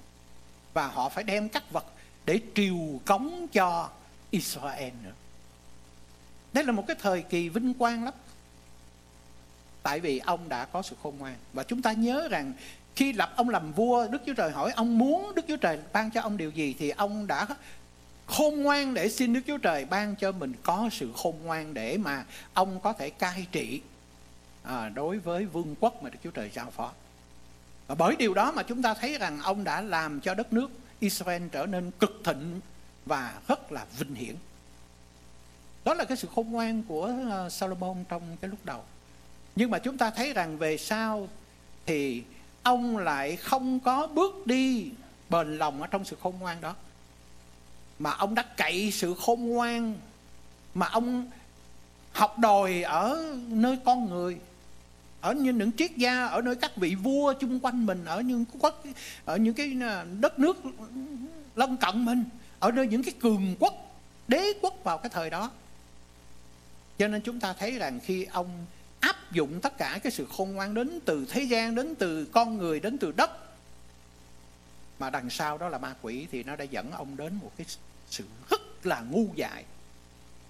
[0.75, 1.87] và họ phải đem các vật
[2.25, 3.91] để triều cống cho
[4.31, 5.13] Israel nữa.
[6.53, 8.15] Đây là một cái thời kỳ vinh quang lắm.
[9.83, 11.37] Tại vì ông đã có sự khôn ngoan.
[11.53, 12.53] Và chúng ta nhớ rằng
[12.99, 16.11] khi lập ông làm vua, Đức Chúa Trời hỏi ông muốn Đức Chúa Trời ban
[16.11, 17.47] cho ông điều gì thì ông đã
[18.27, 21.99] khôn ngoan để xin Đức Chúa Trời ban cho mình có sự khôn ngoan để
[21.99, 23.81] mà ông có thể cai trị
[24.63, 26.93] à, đối với vương quốc mà Đức Chúa Trời giao phó.
[27.87, 30.71] Và bởi điều đó mà chúng ta thấy rằng ông đã làm cho đất nước
[31.01, 32.61] Israel trở nên cực thịnh
[33.07, 34.35] và rất là vinh hiển.
[35.85, 38.83] Đó là cái sự khôn ngoan của à, Salomon Solomon trong cái lúc đầu.
[39.57, 41.29] Nhưng mà chúng ta thấy rằng về sau
[41.87, 42.23] thì
[42.69, 44.91] ông lại không có bước đi
[45.31, 46.75] bền lòng ở trong sự khôn ngoan đó.
[47.99, 49.95] Mà ông đã cậy sự khôn ngoan
[50.75, 51.31] mà ông
[52.13, 54.39] học đòi ở nơi con người,
[55.21, 58.45] ở những những triết gia, ở nơi các vị vua chung quanh mình, ở những
[58.61, 58.85] quốc
[59.25, 60.57] ở những cái à, đất nước
[61.57, 62.25] lân cận mình,
[62.59, 63.75] ở nơi những cái cường quốc,
[64.29, 65.51] đế quốc vào cái thời đó
[66.99, 68.67] cho nên chúng ta thấy rằng khi ông
[69.01, 72.59] áp dụng tất cả cái sự khôn ngoan đến từ thế gian đến từ con
[72.59, 73.31] người đến từ đất
[74.99, 77.67] mà đằng sau đó là ma quỷ thì nó đã dẫn ông đến một cái
[78.11, 79.65] sự rất là ngu dại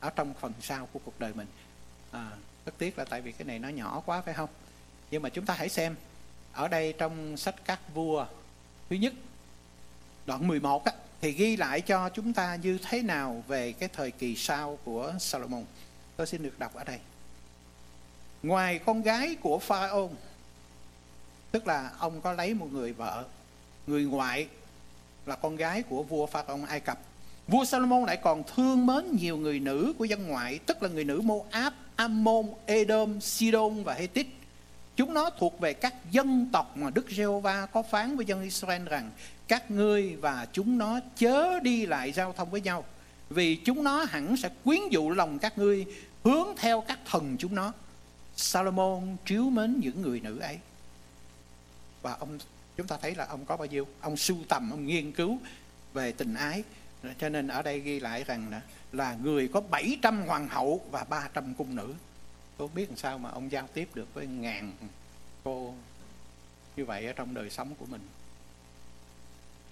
[0.00, 1.46] ở trong phần sau của cuộc đời mình
[2.10, 2.30] à,
[2.66, 4.48] rất tiếc là tại vì cái này nó nhỏ quá phải không
[5.10, 5.94] nhưng mà chúng ta hãy xem
[6.52, 8.26] ở đây trong sách các vua
[8.90, 9.12] thứ nhất
[10.26, 14.10] đoạn 11 á, thì ghi lại cho chúng ta như thế nào về cái thời
[14.10, 15.64] kỳ sau của Solomon.
[16.16, 16.98] Tôi xin được đọc ở đây.
[18.42, 20.10] Ngoài con gái của Pharaoh,
[21.50, 23.24] tức là ông có lấy một người vợ,
[23.86, 24.48] người ngoại
[25.26, 26.98] là con gái của vua Pharaoh Ai Cập.
[27.48, 31.04] Vua salomon lại còn thương mến nhiều người nữ của dân ngoại, tức là người
[31.04, 34.26] nữ Moab, Ammon, Edom, Sidon và Hethit.
[34.96, 38.82] Chúng nó thuộc về các dân tộc mà Đức Giê-hô-va có phán với dân Israel
[38.84, 39.10] rằng
[39.48, 42.84] các ngươi và chúng nó chớ đi lại giao thông với nhau
[43.30, 45.86] vì chúng nó hẳn sẽ quyến dụ lòng các ngươi
[46.24, 47.72] hướng theo các thần chúng nó.
[48.38, 50.58] Salomon chiếu mến những người nữ ấy.
[52.02, 52.38] Và ông
[52.76, 53.86] chúng ta thấy là ông có bao nhiêu?
[54.00, 55.38] Ông sưu tầm, ông nghiên cứu
[55.94, 56.62] về tình ái.
[57.18, 58.60] Cho nên ở đây ghi lại rằng là,
[58.92, 61.94] là người có 700 hoàng hậu và 300 cung nữ.
[62.56, 64.72] Tôi biết làm sao mà ông giao tiếp được với ngàn
[65.44, 65.74] cô
[66.76, 68.00] như vậy ở trong đời sống của mình.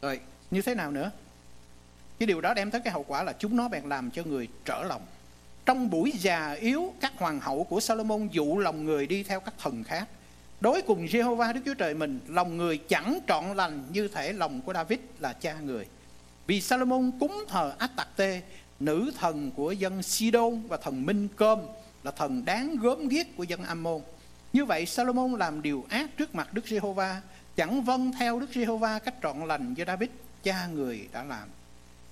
[0.03, 1.11] Rồi như thế nào nữa?
[2.19, 4.49] Cái điều đó đem tới cái hậu quả là chúng nó bèn làm cho người
[4.65, 5.07] trở lòng
[5.67, 9.55] trong buổi già yếu, các hoàng hậu của Salomon dụ lòng người đi theo các
[9.59, 10.09] thần khác.
[10.61, 14.61] Đối cùng Jehovah, Đức Chúa Trời mình, lòng người chẳng trọn lành như thể lòng
[14.61, 15.87] của David là cha người.
[16.47, 18.43] Vì Salomon cúng thờ Atarte
[18.81, 21.59] nữ thần của dân Sidon và thần Minh Cơm,
[22.03, 24.01] là thần đáng gớm ghiếc của dân Ammon.
[24.53, 27.21] Như vậy Salomon làm điều ác trước mặt Đức Giê-hô-va
[27.57, 30.09] chẳng vâng theo Đức Giê-hô-va cách trọn lành do David,
[30.43, 31.49] cha người đã làm.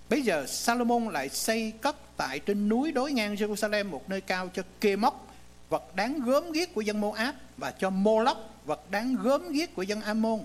[0.08, 4.50] Bây giờ Salomon lại xây cất tại trên núi đối ngang Jerusalem, một nơi cao
[4.54, 5.34] cho kê móc
[5.68, 9.82] vật đáng gớm ghiếc của dân Moab, và cho Moloch, vật đáng gớm ghiếc của
[9.82, 10.40] dân Ammon.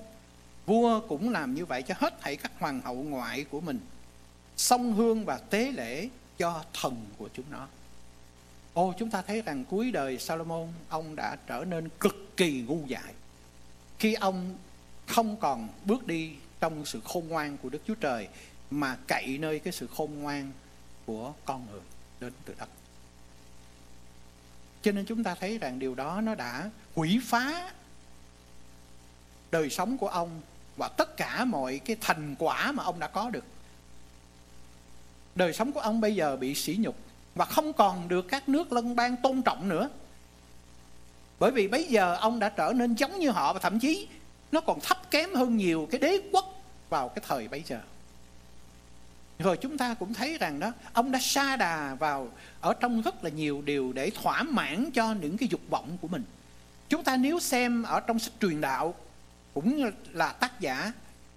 [0.66, 3.80] Vua cũng làm như vậy cho hết thảy các hoàng hậu ngoại của mình.
[4.58, 7.68] Song hương và tế lễ cho thần của chúng nó.
[8.74, 12.86] Ô, chúng ta thấy rằng cuối đời Salomon, ông đã trở nên cực kỳ ngu
[12.88, 13.14] dại.
[14.00, 14.56] Khi ông
[15.08, 18.28] không còn bước đi trong sự khôn ngoan của Đức Chúa Trời
[18.72, 20.52] mà cậy nơi cái sự khôn ngoan
[21.06, 21.82] của con người
[22.20, 22.70] đến từ đất.
[24.82, 27.72] Cho nên chúng ta thấy rằng điều đó nó đã hủy phá
[29.52, 30.42] đời sống của ông
[30.78, 33.44] và tất cả mọi cái thành quả mà ông đã có được.
[35.36, 36.96] Đời sống của ông bây giờ bị sỉ nhục
[37.36, 39.90] và không còn được các nước lân bang tôn trọng nữa.
[41.40, 44.08] Bởi vì bây giờ ông đã trở nên giống như họ và thậm chí
[44.52, 46.46] nó còn thấp kém hơn nhiều cái đế quốc
[46.90, 47.82] vào cái thời bấy giờ
[49.40, 52.28] rồi chúng ta cũng thấy rằng đó, ông đã sa đà vào,
[52.62, 56.08] ở trong rất là nhiều điều để thỏa mãn cho những cái dục vọng của
[56.08, 56.24] mình.
[56.90, 58.96] Chúng ta nếu xem ở trong sách truyền đạo,
[59.54, 60.92] cũng là tác giả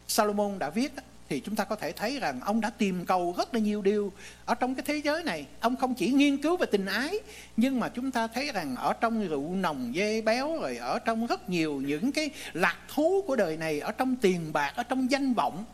[0.08, 0.92] Salomon đã viết
[1.28, 4.12] thì chúng ta có thể thấy rằng ông đã tìm cầu rất là nhiều điều
[4.44, 5.46] ở trong cái thế giới này.
[5.60, 7.18] Ông không chỉ nghiên cứu về tình ái,
[7.56, 11.26] nhưng mà chúng ta thấy rằng ở trong rượu nồng dê béo, rồi ở trong
[11.26, 15.10] rất nhiều những cái lạc thú của đời này, ở trong tiền bạc, ở trong
[15.10, 15.64] danh vọng,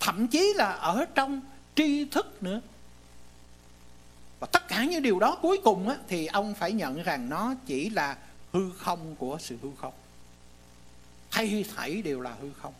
[0.00, 1.40] thậm chí là ở trong
[1.76, 2.60] tri thức nữa.
[4.40, 7.54] Và tất cả những điều đó cuối cùng á, thì ông phải nhận rằng nó
[7.66, 8.16] chỉ là
[8.52, 9.94] hư không của sự hư không.
[11.30, 12.74] Hay thảy đều là hư không.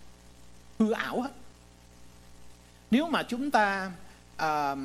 [0.78, 1.30] Hư ảo hết
[2.90, 3.90] nếu mà chúng ta
[4.42, 4.78] uh,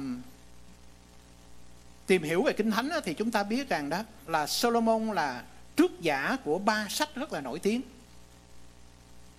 [2.08, 5.44] tìm hiểu về kinh thánh á, thì chúng ta biết rằng đó là Solomon là
[5.76, 7.82] trước giả của ba sách rất là nổi tiếng.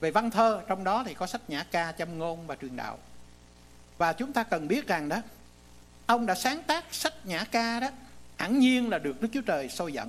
[0.01, 2.99] Về văn thơ trong đó thì có sách nhã ca châm ngôn và truyền đạo
[3.99, 5.17] và chúng ta cần biết rằng đó,
[6.07, 7.89] ông đã sáng tác sách nhã ca đó,
[8.37, 10.09] hẳn nhiên là được đức chúa trời soi dẫn.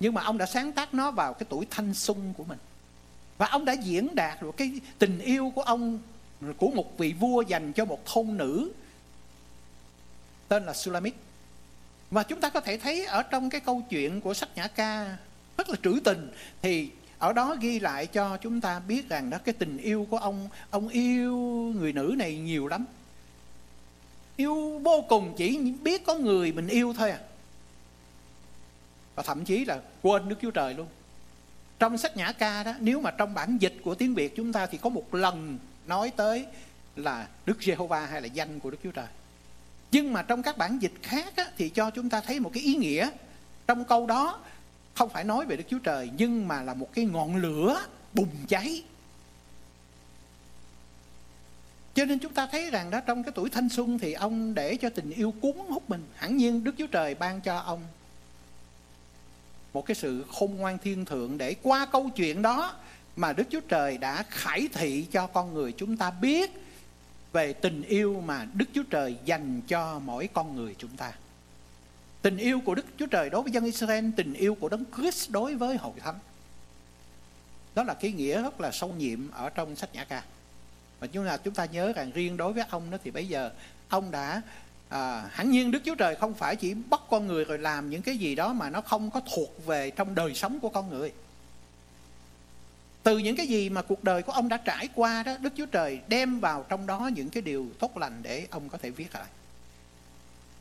[0.00, 2.58] Nhưng mà ông đã sáng tác nó vào cái tuổi thanh xuân của mình.
[3.38, 5.98] Và ông đã diễn đạt được cái tình yêu của ông,
[6.58, 8.72] của một vị vua dành cho một thôn nữ
[10.48, 11.14] tên là Sulamit
[12.10, 15.16] và chúng ta có thể thấy ở trong cái câu chuyện của sách Nhã Ca
[15.56, 19.38] rất là trữ tình, thì ở đó ghi lại cho chúng ta biết rằng đó,
[19.44, 21.36] cái tình yêu của ông ông yêu
[21.76, 22.84] người nữ này nhiều lắm
[24.40, 27.20] yêu vô cùng chỉ biết có người mình yêu thôi à.
[29.14, 30.86] Và thậm chí là quên Đức Chúa Trời luôn.
[31.78, 34.66] Trong sách Nhã Ca đó nếu mà trong bản dịch của tiếng Việt chúng ta
[34.66, 36.46] thì có một lần nói tới
[36.96, 39.06] là Đức Giê-hô-va hay là danh của Đức Chúa Trời.
[39.92, 42.62] Nhưng mà trong các bản dịch khác á, thì cho chúng ta thấy một cái
[42.62, 43.10] ý nghĩa
[43.66, 44.40] trong câu đó.
[44.94, 47.80] Không phải nói về Đức Chúa Trời nhưng mà là một cái ngọn lửa
[48.12, 48.82] bùng cháy
[51.94, 54.76] cho nên chúng ta thấy rằng đó trong cái tuổi thanh xuân thì ông để
[54.76, 57.80] cho tình yêu cuốn hút mình hẳn nhiên Đức Chúa Trời ban cho ông
[59.72, 62.74] một cái sự khôn ngoan thiên thượng để qua câu chuyện đó
[63.16, 66.50] mà Đức Chúa Trời đã khải thị cho con người chúng ta biết
[67.32, 71.12] về tình yêu mà Đức Chúa Trời dành cho mỗi con người chúng ta.
[72.22, 75.30] Tình yêu của Đức Chúa Trời đối với dân Israel, tình yêu của Đấng Christ
[75.30, 76.18] đối với hội thánh.
[77.74, 80.22] Đó là cái nghĩa rất là sâu nhiệm ở trong sách Nhã Ca.
[81.00, 83.50] Và chúng ta chúng ta nhớ rằng riêng đối với ông đó thì bây giờ
[83.88, 84.42] ông đã
[84.88, 88.02] à, hẳn nhiên Đức Chúa Trời không phải chỉ bắt con người rồi làm những
[88.02, 91.12] cái gì đó mà nó không có thuộc về trong đời sống của con người.
[93.02, 95.66] Từ những cái gì mà cuộc đời của ông đã trải qua đó Đức Chúa
[95.66, 99.14] Trời đem vào trong đó những cái điều tốt lành để ông có thể viết
[99.14, 99.26] lại.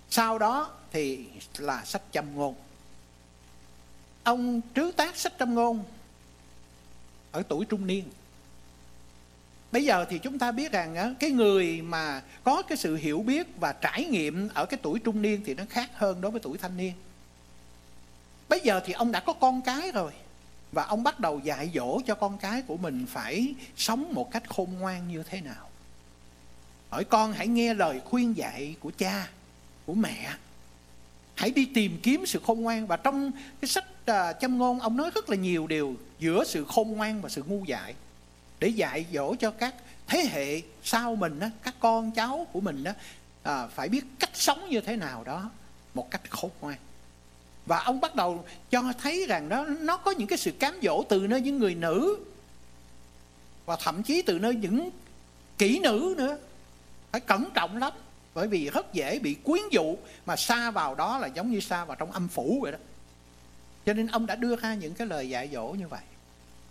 [0.09, 1.26] Sau đó thì
[1.57, 2.55] là sách châm ngôn.
[4.24, 5.84] Ông trứ tác sách châm ngôn
[7.32, 8.03] ở tuổi trung niên
[9.72, 13.47] bây giờ thì chúng ta biết rằng cái người mà có cái sự hiểu biết
[13.59, 16.57] và trải nghiệm ở cái tuổi trung niên thì nó khác hơn đối với tuổi
[16.57, 16.93] thanh niên.
[18.49, 20.11] Bây giờ thì ông đã có con cái rồi
[20.72, 24.49] và ông bắt đầu dạy dỗ cho con cái của mình phải sống một cách
[24.49, 25.70] khôn ngoan như thế nào.
[26.89, 29.28] Hỏi con hãy nghe lời khuyên dạy của cha,
[29.86, 30.34] của mẹ.
[31.36, 34.97] Hãy đi tìm kiếm sự khôn ngoan và trong cái sách à, châm ngôn ông
[34.97, 37.95] nói rất là nhiều điều giữa sự khôn ngoan và sự ngu dại
[38.60, 39.76] để dạy dỗ cho các
[40.07, 42.91] thế hệ sau mình đó, các con cháu của mình đó
[43.43, 45.49] à, phải biết cách sống như thế nào đó
[45.93, 46.78] một cách khôn ngoan.
[47.66, 51.03] Và ông bắt đầu cho thấy rằng đó nó có những cái sự cám dỗ
[51.10, 52.18] từ nơi những người nữ
[53.66, 54.89] và thậm chí từ nơi những
[55.57, 56.38] kỹ nữ nữa.
[57.12, 57.93] Phải cẩn trọng lắm
[58.34, 59.95] bởi vì rất dễ bị quyến dụ
[60.26, 62.78] mà xa vào đó là giống như xa vào trong âm phủ vậy đó.
[63.86, 66.01] Cho nên ông đã đưa ra những cái lời dạy dỗ như vậy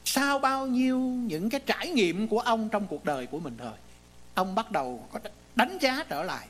[0.09, 3.72] sau bao nhiêu những cái trải nghiệm của ông trong cuộc đời của mình rồi,
[4.34, 5.20] ông bắt đầu có
[5.54, 6.48] đánh giá trở lại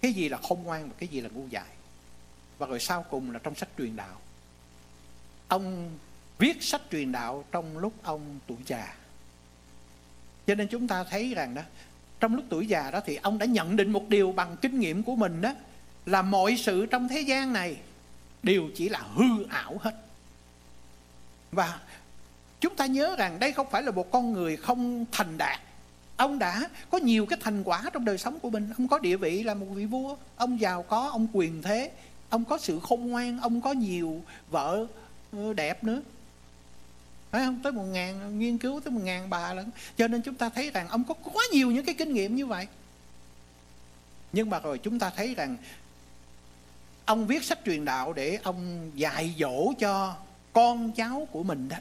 [0.00, 1.68] cái gì là khôn ngoan và cái gì là ngu dại.
[2.58, 4.20] Và rồi sau cùng là trong sách truyền đạo.
[5.48, 5.90] Ông
[6.38, 8.94] viết sách truyền đạo trong lúc ông tuổi già.
[10.46, 11.62] Cho nên chúng ta thấy rằng đó,
[12.20, 15.02] trong lúc tuổi già đó thì ông đã nhận định một điều bằng kinh nghiệm
[15.02, 15.54] của mình đó,
[16.06, 17.76] là mọi sự trong thế gian này
[18.42, 19.94] đều chỉ là hư ảo hết.
[21.52, 21.78] Và
[22.60, 25.60] chúng ta nhớ rằng đây không phải là một con người không thành đạt.
[26.16, 28.70] Ông đã có nhiều cái thành quả trong đời sống của mình.
[28.78, 30.16] Ông có địa vị là một vị vua.
[30.36, 31.90] Ông giàu có, ông quyền thế.
[32.28, 34.86] Ông có sự khôn ngoan, ông có nhiều vợ
[35.32, 36.02] ờ, đẹp nữa.
[37.30, 37.60] Phải không?
[37.62, 39.70] Tới một ngàn, nghiên cứu tới một ngàn bà lận.
[39.96, 42.46] Cho nên chúng ta thấy rằng ông có quá nhiều những cái kinh nghiệm như
[42.46, 42.66] vậy.
[44.32, 45.56] Nhưng mà rồi chúng ta thấy rằng
[47.04, 50.16] ông viết sách truyền đạo để ông dạy dỗ cho
[50.52, 51.76] con cháu của mình đó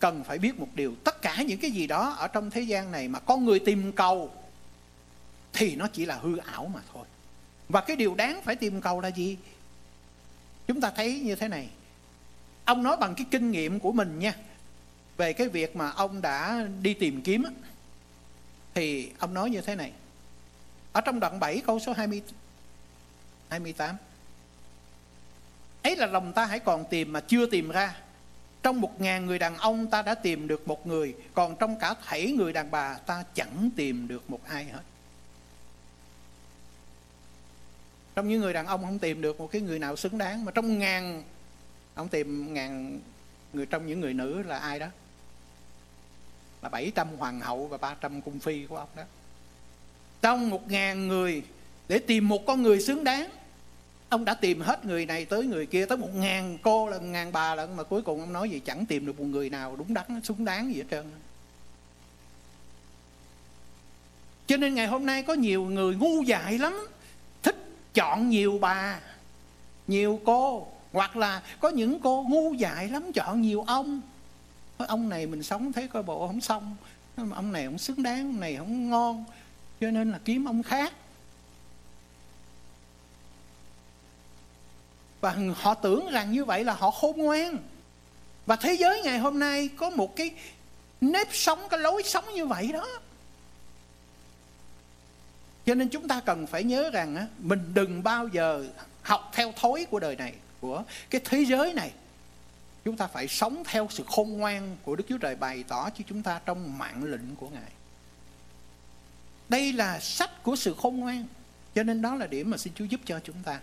[0.00, 0.94] cần phải biết một điều.
[1.04, 3.92] Tất cả những cái gì đó ở trong thế gian này mà con người tìm
[3.92, 4.32] cầu
[5.52, 7.04] thì nó chỉ là hư ảo mà thôi.
[7.68, 9.36] Và cái điều đáng phải tìm cầu là gì?
[10.66, 11.68] Chúng ta thấy như thế này.
[12.64, 14.34] Ông nói bằng cái kinh nghiệm của mình nha,
[15.16, 17.44] về cái việc mà ông đã đi tìm kiếm
[18.74, 19.92] thì ông nói như thế này.
[20.92, 22.22] Ở trong đoạn 7 câu số 20
[23.48, 23.96] 28
[25.82, 27.96] ấy là lòng ta hãy còn tìm mà chưa tìm ra
[28.62, 31.94] trong một ngàn người đàn ông ta đã tìm được một người, còn trong cả
[32.04, 34.80] thảy người đàn bà ta chẳng tìm được một ai hết.
[38.14, 40.52] Trong những người đàn ông không tìm được một cái người nào xứng đáng, mà
[40.52, 41.22] trong ngàn,
[41.94, 43.00] ông tìm ngàn
[43.52, 44.86] người trong những người nữ là ai đó?
[46.62, 49.02] Là 700 hoàng hậu và 300 cung phi của ông đó.
[50.22, 51.42] Trong một ngàn người,
[51.88, 53.30] để tìm một con người xứng đáng
[54.10, 57.32] ông đã tìm hết người này tới người kia, tới một ngàn cô lần ngàn
[57.32, 59.94] bà lần mà cuối cùng ông nói gì, chẳng tìm được một người nào đúng
[59.94, 61.10] đắn, xứng đáng gì hết trơn.
[64.46, 66.88] Cho nên ngày hôm nay có nhiều người ngu dại lắm,
[67.42, 67.56] thích
[67.94, 69.00] chọn nhiều bà,
[69.86, 74.00] nhiều cô, hoặc là có những cô ngu dại lắm, chọn nhiều ông.
[74.76, 76.76] Ông này mình sống thấy coi bộ không xong,
[77.16, 79.24] ông này không xứng đáng, ông này không ngon,
[79.80, 80.92] cho nên là kiếm ông khác.
[85.20, 87.58] Và họ tưởng rằng như vậy là họ khôn ngoan
[88.46, 90.30] và thế giới ngày hôm nay có một cái
[91.00, 92.86] nếp sống, cái lối sống như vậy đó
[95.66, 98.66] cho nên chúng ta cần phải nhớ rằng mình đừng bao giờ
[99.02, 101.92] học theo thói của đời này, của cái thế giới này
[102.84, 106.04] chúng ta phải sống theo sự khôn ngoan của Đức Chúa Trời bày tỏ cho
[106.08, 107.70] chúng ta trong mạng lệnh của Ngài.
[109.48, 111.26] Đây là sách của sự khôn ngoan.
[111.74, 113.60] Cho nên đó là điểm mà xin Chúa giúp cho chúng ta.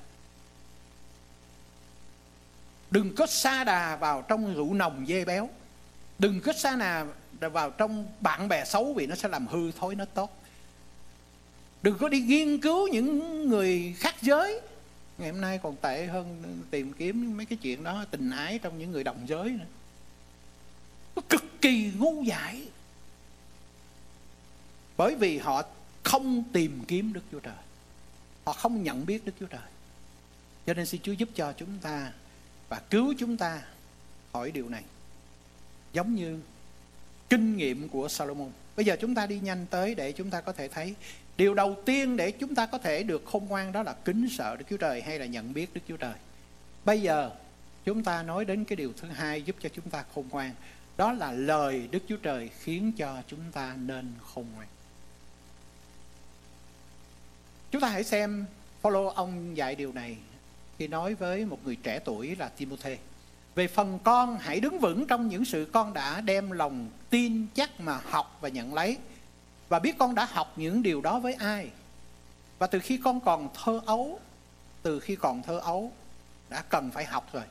[2.92, 5.50] Đừng có xa đà vào trong rượu nồng dê béo.
[6.20, 7.06] Đừng có xa đà
[7.50, 10.44] vào trong bạn bè xấu vì nó sẽ làm hư thối nó tốt.
[11.82, 14.62] Đừng có đi nghiên cứu những người khác giới.
[15.18, 18.78] Ngày hôm nay còn tệ hơn tìm kiếm mấy cái chuyện đó, tình ái trong
[18.78, 19.66] những người đồng giới nữa.
[21.16, 22.68] Nó cực kỳ ngu dại.
[24.98, 25.64] Bởi vì họ
[26.04, 27.56] không tìm kiếm Đức Chúa Trời.
[28.46, 29.62] Họ không nhận biết Đức Chúa Trời.
[30.66, 32.12] Cho nên xin Chúa giúp cho chúng ta
[32.70, 33.62] và cứu chúng ta
[34.34, 34.84] khỏi điều này.
[35.94, 36.40] Giống như
[37.30, 38.52] kinh nghiệm của Salomon.
[38.76, 40.96] Bây giờ chúng ta đi nhanh tới để chúng ta có thể thấy
[41.38, 44.56] điều đầu tiên để chúng ta có thể được khôn ngoan đó là kính sợ
[44.56, 46.14] Đức Chúa Trời hay là nhận biết Đức Chúa Trời.
[46.86, 47.32] Bây giờ
[47.86, 50.52] chúng ta nói đến cái điều thứ hai giúp cho chúng ta khôn ngoan,
[50.98, 54.68] đó là lời Đức Chúa Trời khiến cho chúng ta nên khôn ngoan.
[57.72, 58.46] Chúng ta hãy xem
[58.82, 60.18] follow ông dạy điều này
[60.78, 62.96] khi nói với một người trẻ tuổi là Timothy
[63.56, 67.80] về phần con, hãy đứng vững trong những sự con đã đem lòng tin chắc
[67.80, 68.98] mà học và nhận lấy
[69.70, 71.70] và biết con đã học những điều đó với ai
[72.60, 74.20] và từ khi con còn thơ ấu,
[74.82, 75.92] từ khi còn thơ ấu,
[76.50, 77.44] đã cần phải học rồi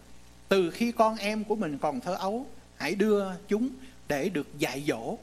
[0.48, 2.46] từ khi con em của mình còn thơ ấu,
[2.76, 3.68] hãy đưa chúng
[4.08, 5.16] để được dạy dỗ,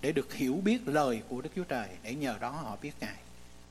[0.00, 3.14] để được hiểu biết lời của Đức Chúa Trời, để nhờ đó họ biết Ngài.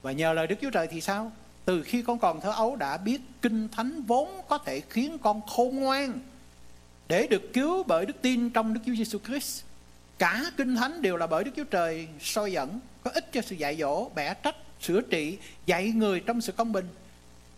[0.02, 1.32] Và nhờ lời Đức Chúa Trời thì sao?
[1.68, 5.42] Từ khi con còn thơ ấu đã biết kinh thánh vốn có thể khiến con
[5.48, 6.20] khôn ngoan
[7.08, 9.64] để được cứu bởi đức tin trong Đức Chúa Giêsu Christ.
[10.18, 13.56] Cả kinh thánh đều là bởi Đức Chúa Trời soi dẫn, có ích cho sự
[13.56, 16.88] dạy dỗ, bẻ trách, sửa trị, dạy người trong sự công bình,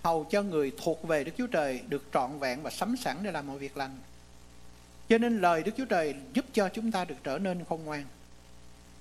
[0.03, 3.31] hầu cho người thuộc về Đức Chúa Trời được trọn vẹn và sắm sẵn để
[3.31, 3.97] làm mọi việc lành.
[5.09, 8.05] Cho nên lời Đức Chúa Trời giúp cho chúng ta được trở nên khôn ngoan.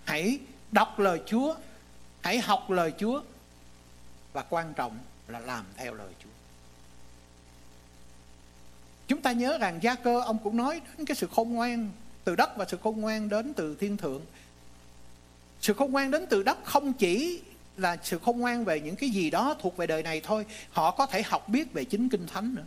[0.05, 0.39] Hãy
[0.73, 1.55] đọc lời Chúa,
[2.21, 3.23] hãy học lời Chúa
[4.33, 4.99] và quan trọng
[5.29, 6.31] là làm theo lời Chúa.
[9.09, 11.91] Chúng ta nhớ rằng Gia Cơ ông cũng nói đến cái sự khôn ngoan
[12.25, 14.23] từ đất và sự khôn ngoan đến từ thiên thượng.
[15.61, 17.43] Sự khôn ngoan đến từ đất không chỉ
[17.77, 20.91] là sự khôn ngoan về những cái gì đó thuộc về đời này thôi, họ
[20.91, 22.67] có thể học biết về chính kinh thánh nữa.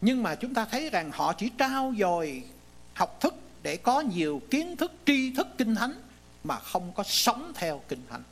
[0.00, 2.42] Nhưng mà chúng ta thấy rằng họ chỉ trao dồi
[2.94, 5.94] học thức để có nhiều kiến thức tri thức kinh thánh
[6.44, 8.22] mà không có sống theo kinh thánh.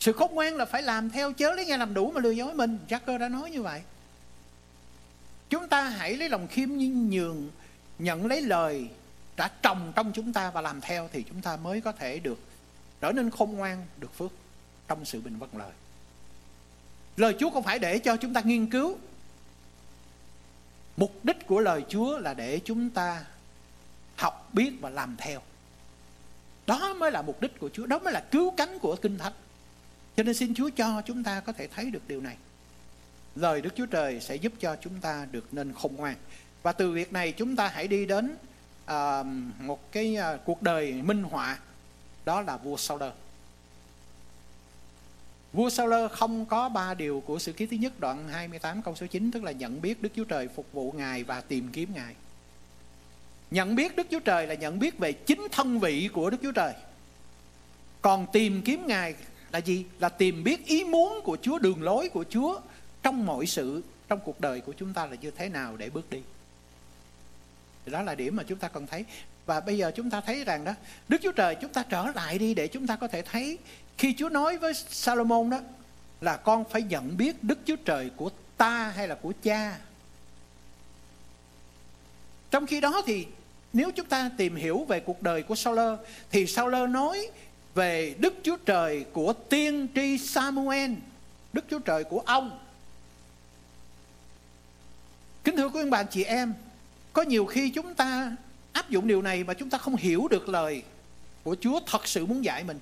[0.00, 2.54] Sự khôn ngoan là phải làm theo chớ lấy nghe làm đủ mà lừa dối
[2.54, 2.78] mình.
[2.88, 3.82] Jacker đã nói như vậy.
[5.50, 6.68] Chúng ta hãy lấy lòng khiêm
[7.08, 7.50] nhường
[7.98, 8.88] nhận lấy lời
[9.36, 12.38] đã trồng trong chúng ta và làm theo thì chúng ta mới có thể được
[13.00, 14.30] trở nên khôn ngoan được phước
[14.88, 15.70] trong sự bình vâng lời.
[17.16, 18.98] Lời Chúa không phải để cho chúng ta nghiên cứu.
[20.96, 23.24] Mục đích của lời Chúa là để chúng ta
[24.16, 25.40] học biết và làm theo.
[26.66, 29.32] Đó mới là mục đích của Chúa, đó mới là cứu cánh của Kinh Thánh.
[30.16, 32.36] Cho nên xin Chúa cho chúng ta có thể thấy được điều này.
[33.34, 36.16] Lời Đức Chúa Trời sẽ giúp cho chúng ta được nên khôn ngoan.
[36.62, 38.36] Và từ việc này chúng ta hãy đi đến
[38.84, 39.26] uh,
[39.58, 41.58] một cái uh, cuộc đời minh họa
[42.24, 43.12] đó là vua Sauler.
[45.52, 49.06] Vua Sauler không có ba điều của sự ký thứ nhất đoạn 28 câu số
[49.06, 52.14] 9 tức là nhận biết Đức Chúa Trời phục vụ Ngài và tìm kiếm Ngài.
[53.50, 56.52] Nhận biết Đức Chúa Trời là nhận biết về chính thân vị của Đức Chúa
[56.52, 56.72] Trời.
[58.02, 59.14] Còn tìm kiếm Ngài
[59.52, 59.84] là gì?
[59.98, 62.60] Là tìm biết ý muốn của Chúa, đường lối của Chúa
[63.02, 66.10] trong mọi sự trong cuộc đời của chúng ta là như thế nào để bước
[66.10, 66.22] đi.
[67.84, 69.04] Thì đó là điểm mà chúng ta cần thấy.
[69.46, 70.72] Và bây giờ chúng ta thấy rằng đó,
[71.08, 73.58] Đức Chúa Trời chúng ta trở lại đi để chúng ta có thể thấy
[73.98, 75.60] khi Chúa nói với Salomon đó
[76.20, 79.78] là con phải nhận biết Đức Chúa Trời của ta hay là của cha.
[82.50, 83.26] Trong khi đó thì
[83.72, 85.98] nếu chúng ta tìm hiểu về cuộc đời của Sauler
[86.30, 87.30] thì Sauler nói
[87.74, 90.92] về Đức Chúa Trời của tiên tri Samuel,
[91.52, 92.58] Đức Chúa Trời của ông.
[95.44, 96.54] Kính thưa quý bạn chị em,
[97.12, 98.36] có nhiều khi chúng ta
[98.72, 100.82] áp dụng điều này mà chúng ta không hiểu được lời
[101.42, 102.78] của Chúa thật sự muốn dạy mình.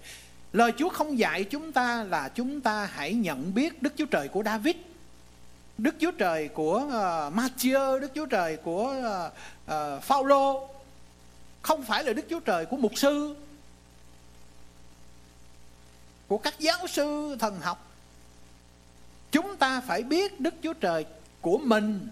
[0.53, 4.29] Lời Chúa không dạy chúng ta là chúng ta hãy nhận biết Đức Chúa Trời
[4.29, 4.77] của David,
[5.79, 9.33] Đức Chúa Trời của uh, Matthew, Đức Chúa Trời của uh,
[9.73, 10.69] uh, Phaolô,
[11.63, 13.35] không phải là Đức Chúa Trời của mục sư,
[16.29, 17.93] của các giáo sư thần học.
[19.31, 21.07] Chúng ta phải biết Đức Chúa Trời
[21.41, 22.09] của mình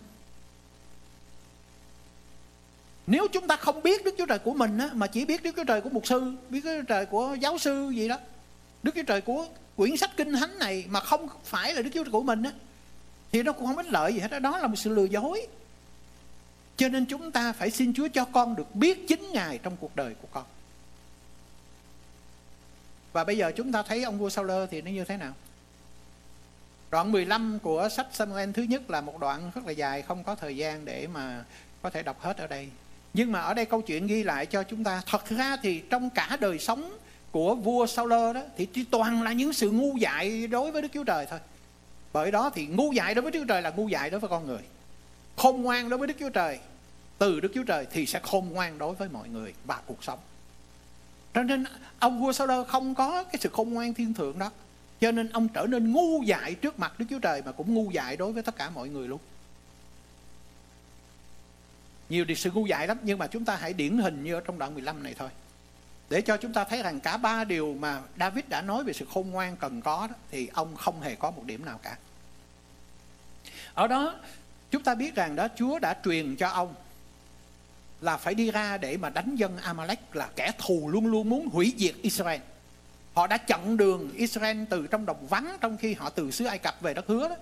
[3.06, 5.50] nếu chúng ta không biết Đức Chúa Trời của mình á, mà chỉ biết Đức
[5.56, 8.18] Chúa Trời của mục sư, biết Đức Chúa Trời của giáo sư gì đó,
[8.82, 9.46] Đức Chúa Trời của
[9.76, 12.52] quyển sách kinh thánh này mà không phải là Đức Chúa Trời của mình á,
[13.32, 14.38] thì nó cũng không ích lợi gì hết đó.
[14.38, 15.46] đó là một sự lừa dối.
[16.76, 19.96] Cho nên chúng ta phải xin Chúa cho con được biết chính Ngài trong cuộc
[19.96, 20.44] đời của con.
[23.16, 25.32] Và bây giờ chúng ta thấy ông vua Saul thì nó như thế nào?
[26.90, 30.34] Đoạn 15 của sách Samuel thứ nhất là một đoạn rất là dài, không có
[30.34, 31.44] thời gian để mà
[31.82, 32.68] có thể đọc hết ở đây.
[33.14, 36.10] Nhưng mà ở đây câu chuyện ghi lại cho chúng ta thật ra thì trong
[36.10, 36.98] cả đời sống
[37.30, 40.88] của vua Saul đó thì chỉ toàn là những sự ngu dại đối với Đức
[40.94, 41.38] Chúa Trời thôi.
[42.12, 44.30] Bởi đó thì ngu dại đối với Đức Chúa Trời là ngu dại đối với
[44.30, 44.62] con người.
[45.36, 46.58] Khôn ngoan đối với Đức Chúa Trời
[47.18, 50.18] từ Đức Chúa Trời thì sẽ khôn ngoan đối với mọi người và cuộc sống
[51.36, 51.64] cho nên
[51.98, 54.50] ông vua Saul không có cái sự khôn ngoan thiên thượng đó.
[55.00, 57.90] Cho nên ông trở nên ngu dại trước mặt Đức Chúa Trời mà cũng ngu
[57.90, 59.20] dại đối với tất cả mọi người luôn.
[62.08, 64.40] Nhiều điều sự ngu dại lắm nhưng mà chúng ta hãy điển hình như ở
[64.40, 65.28] trong đoạn 15 này thôi.
[66.10, 69.06] Để cho chúng ta thấy rằng cả ba điều mà David đã nói về sự
[69.14, 71.96] khôn ngoan cần có đó, thì ông không hề có một điểm nào cả.
[73.74, 74.14] Ở đó
[74.70, 76.74] chúng ta biết rằng đó Chúa đã truyền cho ông
[78.00, 81.48] là phải đi ra để mà đánh dân Amalek là kẻ thù luôn luôn muốn
[81.48, 82.40] hủy diệt Israel.
[83.14, 86.58] Họ đã chặn đường Israel từ trong đồng vắng trong khi họ từ xứ Ai
[86.58, 87.36] Cập về đất hứa đó.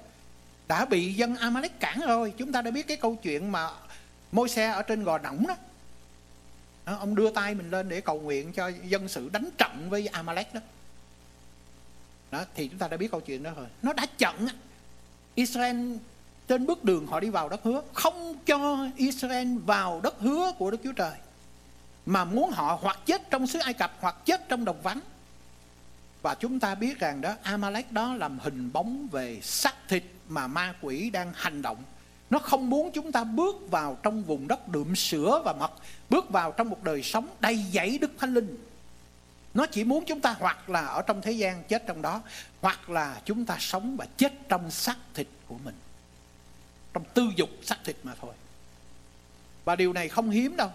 [0.69, 2.33] Đã bị dân Amalek cản rồi.
[2.37, 3.71] Chúng ta đã biết cái câu chuyện mà
[4.33, 5.57] môi xe ở trên gò nỏng đó.
[6.85, 10.55] Ông đưa tay mình lên để cầu nguyện cho dân sự đánh trận với Amalek
[10.55, 10.61] đó.
[12.31, 13.67] Đó, thì chúng ta đã biết câu chuyện đó rồi.
[13.83, 14.49] Nó đã chặn
[15.35, 15.97] Israel
[16.49, 20.71] trên bước đường họ đi vào đất hứa không cho Israel vào đất hứa của
[20.71, 21.13] Đức Chúa Trời
[22.07, 25.01] mà muốn họ hoặc chết trong xứ Ai Cập hoặc chết trong đồng vắng.
[26.23, 30.47] Và chúng ta biết rằng đó Amalek đó làm hình bóng về xác thịt mà
[30.47, 31.77] ma quỷ đang hành động.
[32.31, 35.73] Nó không muốn chúng ta bước vào trong vùng đất đượm sữa và mật,
[36.11, 38.57] bước vào trong một đời sống đầy dẫy Đức Thánh Linh.
[39.55, 42.23] Nó chỉ muốn chúng ta hoặc là ở trong thế gian chết trong đó,
[42.61, 45.75] hoặc là chúng ta sống và chết trong xác thịt của mình.
[46.95, 48.35] Trong tư dục xác thịt mà thôi.
[49.65, 50.71] Và điều này không hiếm đâu.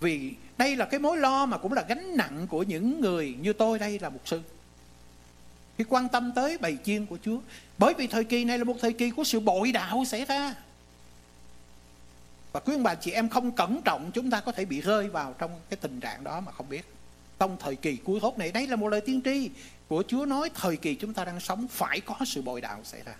[0.00, 3.52] Vì đây là cái mối lo mà cũng là gánh nặng của những người như
[3.52, 4.42] tôi đây là mục sư.
[5.78, 7.38] Khi quan tâm tới bầy chiên của Chúa.
[7.78, 10.54] Bởi vì thời kỳ này là một thời kỳ của sự bội đạo xảy ra.
[12.52, 15.08] Và quý ông bà chị em không cẩn trọng chúng ta có thể bị rơi
[15.08, 16.94] vào trong cái tình trạng đó mà không biết.
[17.38, 19.50] Trong thời kỳ cuối hốt này, đây là một lời tiên tri
[19.88, 23.02] của Chúa nói thời kỳ chúng ta đang sống phải có sự bội đạo xảy
[23.04, 23.14] ra.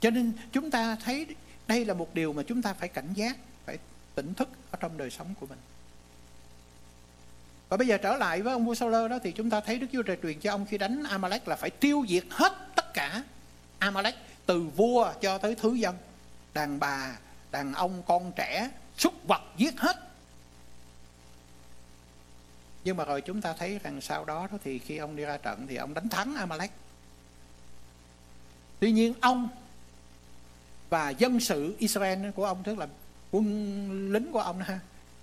[0.00, 1.26] Cho nên chúng ta thấy
[1.66, 3.36] đây là một điều mà chúng ta phải cảnh giác,
[3.66, 3.78] phải
[4.14, 5.58] tỉnh thức ở trong đời sống của mình.
[7.68, 9.86] Và bây giờ trở lại với ông vua Sauler đó thì chúng ta thấy Đức
[9.92, 13.22] Chúa Trời truyền cho ông khi đánh Amalek là phải tiêu diệt hết tất cả
[13.78, 14.14] Amalek
[14.46, 15.96] từ vua cho tới thứ dân,
[16.54, 17.18] đàn bà,
[17.50, 19.96] đàn ông, con trẻ, súc vật giết hết.
[22.84, 25.36] Nhưng mà rồi chúng ta thấy rằng sau đó, đó thì khi ông đi ra
[25.36, 26.70] trận thì ông đánh thắng Amalek.
[28.80, 29.48] Tuy nhiên ông
[30.90, 32.86] và dân sự Israel của ông, tức là
[33.30, 34.80] quân lính của ông ha,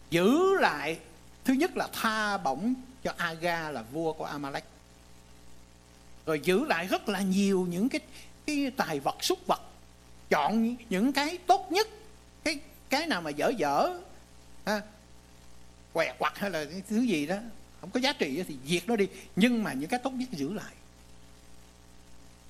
[0.10, 1.00] giữ lại,
[1.46, 4.64] thứ nhất là tha bổng cho Aga là vua của Amalek.
[6.26, 8.02] Rồi giữ lại rất là nhiều những cái
[8.46, 9.62] cái tài vật, súc vật,
[10.30, 11.88] chọn những cái tốt nhất,
[12.44, 12.60] cái
[12.90, 14.00] cái nào mà dở dở,
[14.66, 14.82] ha,
[15.94, 17.36] què quặt hay là cái thứ gì đó,
[17.82, 19.08] không có giá trị thì diệt nó đi.
[19.36, 20.74] Nhưng mà những cái tốt nhất giữ lại.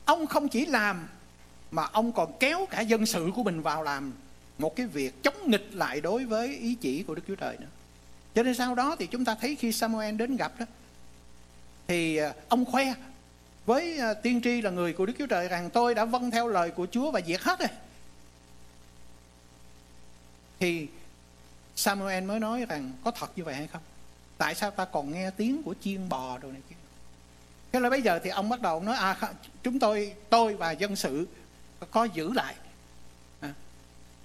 [0.06, 1.08] Ông không chỉ làm
[1.72, 4.14] mà ông còn kéo cả dân sự của mình vào làm
[4.58, 7.68] một cái việc chống nghịch lại đối với ý chỉ của Đức Chúa Trời nữa.
[8.36, 10.66] Cho nên sau đó thì chúng ta thấy khi Samuel đến gặp đó,
[11.88, 12.94] thì à, ông khoe
[13.66, 16.48] với à, tiên tri là người của Đức Chúa Trời rằng, tôi đã vâng theo
[16.48, 17.70] lời của Chúa và diệt hết rồi.
[20.60, 20.88] Thì
[21.76, 23.82] Samuel mới nói rằng, có thật như vậy hay không?
[24.38, 26.76] Tại sao ta còn nghe tiếng của chiên bò đồ này kia?
[27.72, 29.18] Thế là bây giờ thì ông bắt đầu nói à
[29.64, 31.28] chúng tôi tôi và dân sự
[31.86, 32.56] có giữ lại.
[33.40, 33.54] À.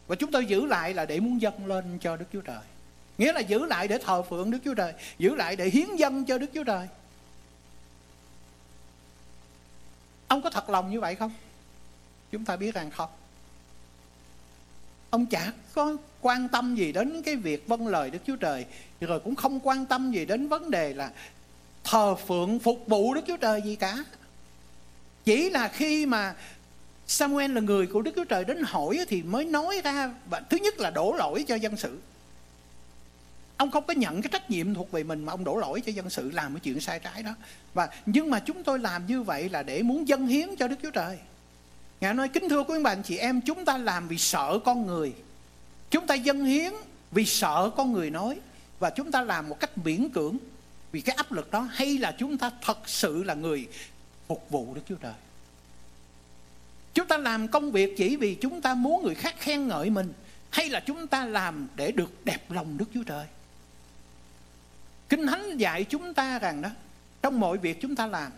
[0.07, 2.61] Và chúng tôi giữ lại là để muốn dâng lên cho Đức Chúa Trời.
[3.19, 6.25] Nghĩa là giữ lại để thờ phượng Đức Chúa Trời, giữ lại để hiến dâng
[6.25, 6.89] cho Đức Chúa Trời.
[10.29, 11.33] Ông có thật lòng như vậy không?
[12.33, 13.11] Chúng ta biết rằng không.
[15.11, 18.67] Ông chả có quan tâm gì đến cái việc vâng lời Đức Chúa Trời,
[19.01, 21.13] rồi cũng không quan tâm gì đến vấn đề là
[21.85, 24.05] thờ phượng, phục vụ Đức Chúa Trời gì cả.
[25.25, 26.35] Chỉ là khi mà
[27.07, 30.57] Samuel là người của Đức Chúa Trời đến hỏi thì mới nói ra và thứ
[30.57, 31.99] nhất là đổ lỗi cho dân sự.
[33.57, 35.93] Ông không có nhận cái trách nhiệm thuộc về mình mà ông đổ lỗi cho
[35.93, 37.35] dân sự làm cái chuyện sai trái đó.
[37.75, 40.77] Và nhưng mà chúng tôi làm như vậy là để muốn dân hiến cho Đức
[40.83, 41.19] Chúa Trời.
[42.01, 45.13] Ngài nói, kính thưa quý bạn, chị em, chúng ta làm vì sợ con người.
[45.91, 46.73] Chúng ta dân hiến
[47.11, 48.41] vì sợ con người nói
[48.79, 50.37] và chúng ta làm một cách miễn cưỡng
[50.93, 53.69] vì cái áp lực đó, hay là chúng ta thật sự là người
[54.27, 55.13] phục vụ Đức Chúa Trời.
[56.95, 60.13] Chúng ta làm công việc chỉ vì chúng ta muốn người khác khen ngợi mình
[60.51, 63.27] hay là chúng ta làm để được đẹp lòng Đức Chúa Trời.
[65.09, 66.69] Kinh Thánh dạy chúng ta rằng đó,
[67.23, 68.33] trong mọi việc chúng ta làm,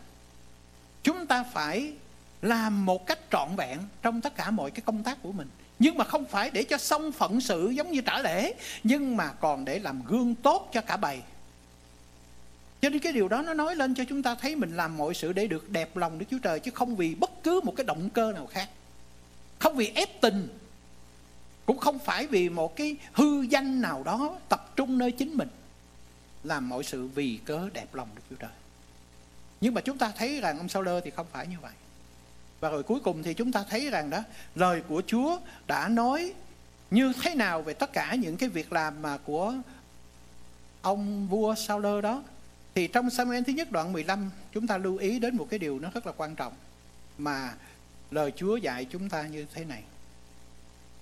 [1.03, 1.93] chúng ta phải
[2.43, 5.49] làm một cách trọn vẹn trong tất cả mọi cái công tác của mình.
[5.79, 9.33] Nhưng mà không phải để cho xong phận sự giống như trả lễ, nhưng mà
[9.33, 11.21] còn để làm gương tốt cho cả bầy
[12.85, 15.15] cho nên cái điều đó nó nói lên cho chúng ta thấy mình làm mọi
[15.15, 17.85] sự để được đẹp lòng Đức Chúa Trời, chứ không vì bất cứ một cái
[17.85, 18.69] động cơ nào khác.
[19.59, 20.49] Không vì ép tình.
[21.67, 25.49] Cũng không phải vì một cái hư danh nào đó tập trung nơi chính mình.
[26.43, 28.51] Làm mọi sự vì cớ đẹp lòng Đức Chúa Trời.
[29.61, 31.73] Nhưng mà chúng ta thấy rằng ông Sauler thì không phải như vậy.
[32.61, 34.23] Và rồi cuối cùng thì chúng ta thấy rằng đó,
[34.55, 36.33] lời của Chúa đã nói
[36.91, 39.55] như thế nào về tất cả những cái việc làm mà của
[40.83, 42.23] ông vua Sauler đó
[42.75, 45.79] thì trong Samuel thứ nhất đoạn 15 chúng ta lưu ý đến một cái điều
[45.79, 46.53] nó rất là quan trọng
[47.19, 47.55] mà
[48.11, 49.83] lời Chúa dạy chúng ta như thế này.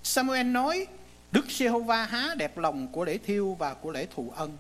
[0.02, 0.86] Samuel nói
[1.32, 4.56] Đức Giê-hô-va há đẹp lòng của lễ thiêu và của lễ thụ ân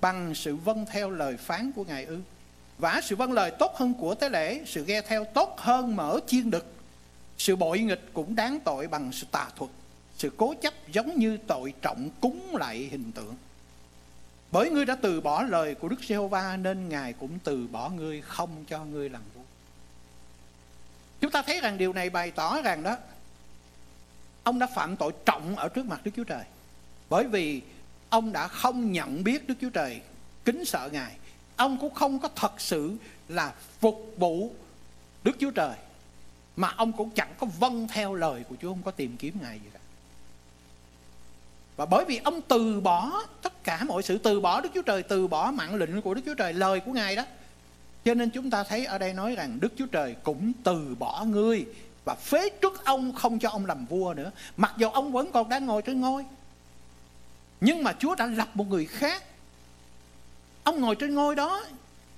[0.00, 2.18] bằng sự vâng theo lời phán của Ngài ư.
[2.78, 6.20] Và sự vâng lời tốt hơn của tế lễ, sự nghe theo tốt hơn mở
[6.26, 6.66] chiên đực.
[7.38, 9.70] Sự bội nghịch cũng đáng tội bằng sự tà thuật.
[10.18, 13.34] Sự cố chấp giống như tội trọng cúng lại hình tượng.
[14.54, 18.20] Bởi ngươi đã từ bỏ lời của Đức Giê-hô-va, nên Ngài cũng từ bỏ ngươi,
[18.20, 19.42] không cho ngươi làm vua.
[21.20, 22.96] Chúng ta thấy rằng điều này bày tỏ rằng đó,
[24.42, 26.44] ông đã phạm tội trọng ở trước mặt Đức Chúa Trời.
[27.08, 27.62] bởi vì
[28.08, 30.00] ông đã không nhận biết Đức Chúa Trời
[30.44, 31.16] kính sợ Ngài
[31.56, 32.96] ông cũng không có thật sự
[33.28, 34.54] là phục vụ
[35.24, 35.76] Đức Chúa Trời,
[36.56, 39.58] mà ông cũng chẳng có vâng theo lời của Chúa, không có tìm kiếm Ngài
[39.58, 39.80] gì cả
[41.76, 45.02] và bởi vì ông từ bỏ tất cả mọi sự, từ bỏ Đức Chúa Trời,
[45.02, 47.24] từ bỏ mạng lệnh của Đức Chúa Trời, lời của Ngài đó,
[48.04, 51.24] cho nên chúng ta thấy ở đây nói rằng Đức Chúa Trời cũng từ bỏ
[51.24, 51.66] ngươi
[52.04, 54.30] và phế trước ông không cho ông làm vua nữa.
[54.56, 56.24] Mặc dù ông vẫn còn đang ngồi trên ngôi,
[57.60, 59.22] nhưng mà Chúa đã lập một người khác.
[60.64, 61.64] Ông ngồi trên ngôi đó,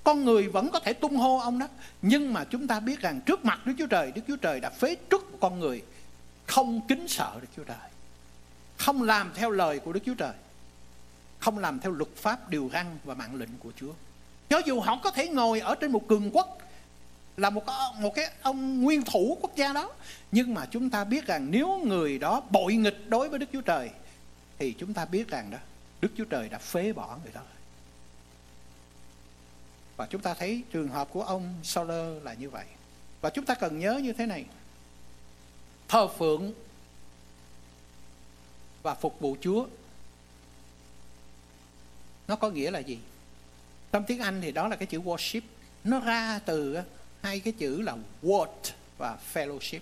[0.05, 1.69] con người vẫn có thể tung hô ông đó.
[2.03, 4.71] Nhưng mà chúng ta biết rằng trước mặt Đức Chúa Trời, Đức Chúa Trời đã
[4.71, 5.83] phế trước con người
[6.47, 7.77] không kính sợ Đức Chúa Trời
[8.77, 10.33] không làm theo lời của Đức Chúa Trời.
[11.39, 13.93] Không làm theo luật pháp, điều răn và mạng lệnh của Chúa.
[14.49, 16.59] Cho dù họ có thể ngồi ở trên một cường quốc,
[17.37, 17.65] là một
[18.01, 19.91] một cái ông nguyên thủ quốc gia đó,
[20.33, 23.61] nhưng mà chúng ta biết rằng nếu người đó bội nghịch đối với Đức Chúa
[23.61, 23.91] Trời,
[24.59, 25.59] thì chúng ta biết rằng đó,
[26.01, 27.41] Đức Chúa Trời đã phế bỏ người đó.
[29.97, 32.65] Và chúng ta thấy trường hợp của ông Soler là như vậy.
[33.21, 34.45] Và chúng ta cần nhớ như thế này.
[35.89, 36.53] Thờ phượng
[38.87, 39.67] và phục vụ Chúa.
[42.29, 42.99] Nó có nghĩa là gì?
[43.93, 45.41] Trong tiếng Anh thì đó là cái chữ worship.
[45.85, 46.79] Nó ra từ
[47.23, 49.81] hai cái chữ là word và fellowship.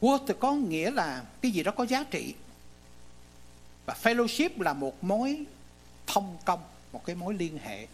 [0.00, 2.34] Word có nghĩa là cái gì đó có giá trị.
[3.86, 5.44] Và fellowship là một mối
[6.06, 6.60] thông công,
[6.92, 7.86] một cái mối liên hệ.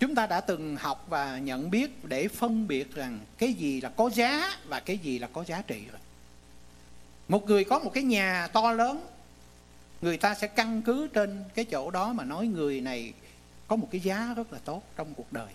[0.00, 3.88] Chúng ta đã từng học và nhận biết để phân biệt rằng cái gì là
[3.88, 6.00] có giá và cái gì là có giá trị rồi.
[7.28, 9.06] Một người có một cái nhà to lớn
[10.02, 13.12] người ta sẽ căn cứ trên cái chỗ đó mà nói người này
[13.68, 15.48] có một cái giá rất là tốt trong cuộc đời.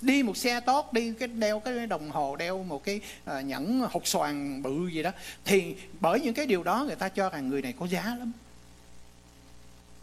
[0.00, 3.80] Đi một xe tốt đi cái đeo cái đồng hồ đeo một cái à, nhẫn
[3.90, 5.10] hột xoàn bự gì đó
[5.44, 8.32] thì bởi những cái điều đó người ta cho rằng người này có giá lắm.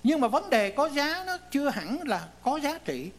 [0.03, 3.09] Nhưng mà vấn đề có giá nó chưa hẳn là có giá trị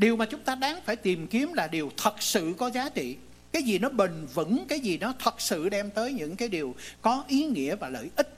[0.00, 3.16] điều mà chúng ta đáng phải tìm kiếm là điều thật sự có giá trị.
[3.52, 6.74] Cái gì nó bền vững, cái gì nó thật sự đem tới những cái điều
[7.02, 8.28] có ý nghĩa và lợi ích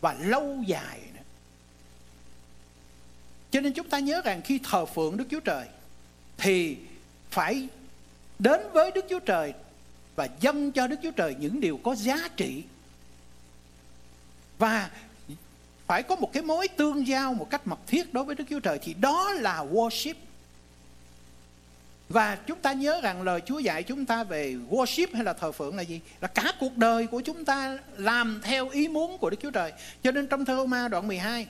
[0.00, 1.22] và lâu dài nữa.
[3.50, 5.66] cho nên chúng ta nhớ rằng khi thờ phượng đức chúa trời,
[6.38, 6.76] thì
[7.30, 7.68] phải
[8.38, 9.52] đến với đức chúa trời
[10.16, 12.62] và dâng cho đức chúa trời những điều có giá trị.
[14.58, 14.90] Và
[15.86, 18.60] phải có một cái mối tương giao, một cách mật thiết đối với đức chúa
[18.60, 20.14] trời, thì đó là worship
[22.12, 25.52] và chúng ta nhớ rằng lời Chúa dạy chúng ta về worship hay là thờ
[25.52, 26.00] phượng là gì?
[26.20, 29.72] Là cả cuộc đời của chúng ta làm theo ý muốn của Đức Chúa Trời.
[30.02, 31.46] Cho nên trong thơ Ma đoạn 12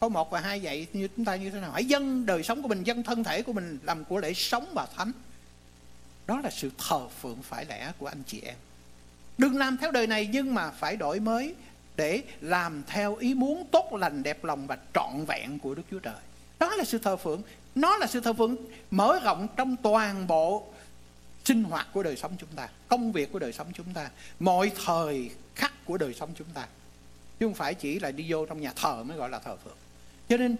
[0.00, 1.72] câu 1 và 2 dạy như chúng ta như thế nào?
[1.72, 4.66] Hãy dâng đời sống của mình, dâng thân thể của mình làm của lễ sống
[4.74, 5.12] và thánh.
[6.26, 8.56] Đó là sự thờ phượng phải lẽ của anh chị em.
[9.38, 11.54] Đừng làm theo đời này nhưng mà phải đổi mới
[11.96, 15.98] để làm theo ý muốn tốt lành đẹp lòng và trọn vẹn của Đức Chúa
[15.98, 16.14] Trời.
[16.58, 17.42] Đó là sự thờ phượng
[17.74, 18.56] nó là sự thờ phượng
[18.90, 20.66] mở rộng trong toàn bộ
[21.44, 24.10] sinh hoạt của đời sống chúng ta, công việc của đời sống chúng ta,
[24.40, 26.66] mọi thời khắc của đời sống chúng ta.
[27.40, 29.76] Chứ không phải chỉ là đi vô trong nhà thờ mới gọi là thờ phượng.
[30.28, 30.56] Cho nên,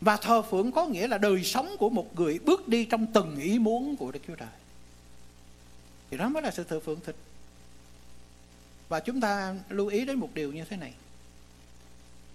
[0.00, 3.40] và thờ phượng có nghĩa là đời sống của một người bước đi trong từng
[3.40, 4.48] ý muốn của Đức Chúa Trời.
[6.10, 7.14] Thì đó mới là sự thờ phượng thịt
[8.88, 10.92] và chúng ta lưu ý đến một điều như thế này.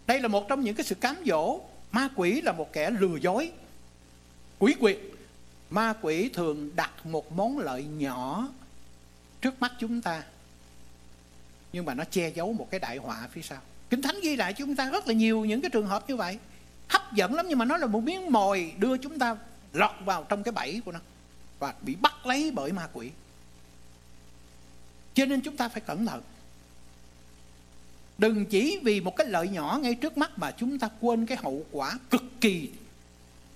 [0.07, 1.59] Đây là một trong những cái sự cám dỗ.
[1.91, 3.51] Ma quỷ là một kẻ lừa dối
[4.63, 4.73] quỷ.
[4.79, 4.99] Quyệt
[5.69, 8.47] ma quỷ thường đặt một món lợi nhỏ
[9.41, 10.23] trước mắt chúng ta,
[11.73, 13.61] nhưng mà nó che giấu một cái đại họa phía sau.
[13.89, 16.37] Kinh thánh ghi lại chúng ta rất là nhiều những cái trường hợp như vậy.
[16.87, 19.37] Hấp dẫn lắm, nhưng mà nó là một miếng mồi đưa chúng ta
[19.73, 20.99] lọt vào trong cái bẫy của nó
[21.59, 23.11] và bị bắt lấy bởi ma quỷ.
[25.13, 26.21] Cho nên chúng ta phải cẩn thận.
[28.17, 31.37] Đừng chỉ vì một cái lợi nhỏ ngay trước mắt mà chúng ta quên cái
[31.41, 32.69] hậu quả cực kỳ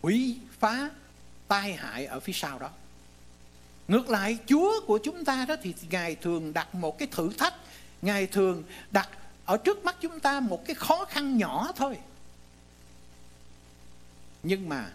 [0.02, 0.90] hủy phá
[1.48, 2.70] tai hại ở phía sau đó.
[3.88, 7.54] Ngược lại, chúa của chúng ta đó thì ngài thường đặt một cái thử thách.
[8.02, 9.10] Ngài thường đặt
[9.46, 11.98] ở trước mắt chúng ta một cái khó khăn nhỏ thôi.
[14.44, 14.92] Nhưng mà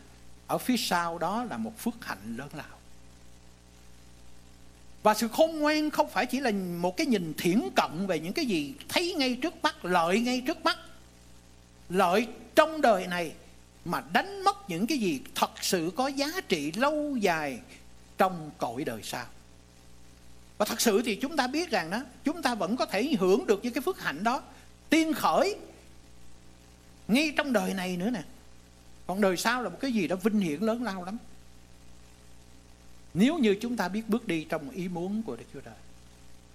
[0.46, 2.78] ở phía sau đó là một phước hạnh lớn lao.
[5.02, 6.50] Và sự khôn ngoan không phải chỉ là
[6.80, 10.42] một cái nhìn thiển cận về những cái gì thấy ngay trước mắt, lợi ngay
[10.46, 10.78] trước mắt.
[11.88, 13.32] Lợi trong đời này
[13.84, 17.60] mà đánh mất những cái gì thật sự có giá trị lâu dài
[18.18, 19.26] trong cõi đời sau.
[20.58, 23.46] Và thật sự thì chúng ta biết rằng đó, chúng ta vẫn có thể hưởng
[23.46, 24.42] được những cái phước hạnh đó,
[24.90, 25.56] tiên khởi
[27.08, 28.22] ngay trong đời này nữa nè.
[29.06, 31.18] Còn đời sau là một cái gì đó vinh hiển lớn lao lắm.
[33.14, 35.74] Nếu như chúng ta biết bước đi trong ý muốn của Đức Chúa Trời,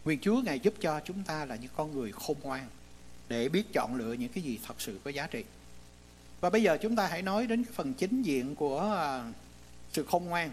[0.06, 2.68] Nguyện Chúa Ngài giúp cho chúng ta là những con người khôn ngoan
[3.30, 5.44] để biết chọn lựa những cái gì thật sự có giá trị.
[6.42, 9.24] Và bây giờ chúng ta hãy nói đến cái phần chính diện của à,
[9.92, 10.52] sự khôn ngoan.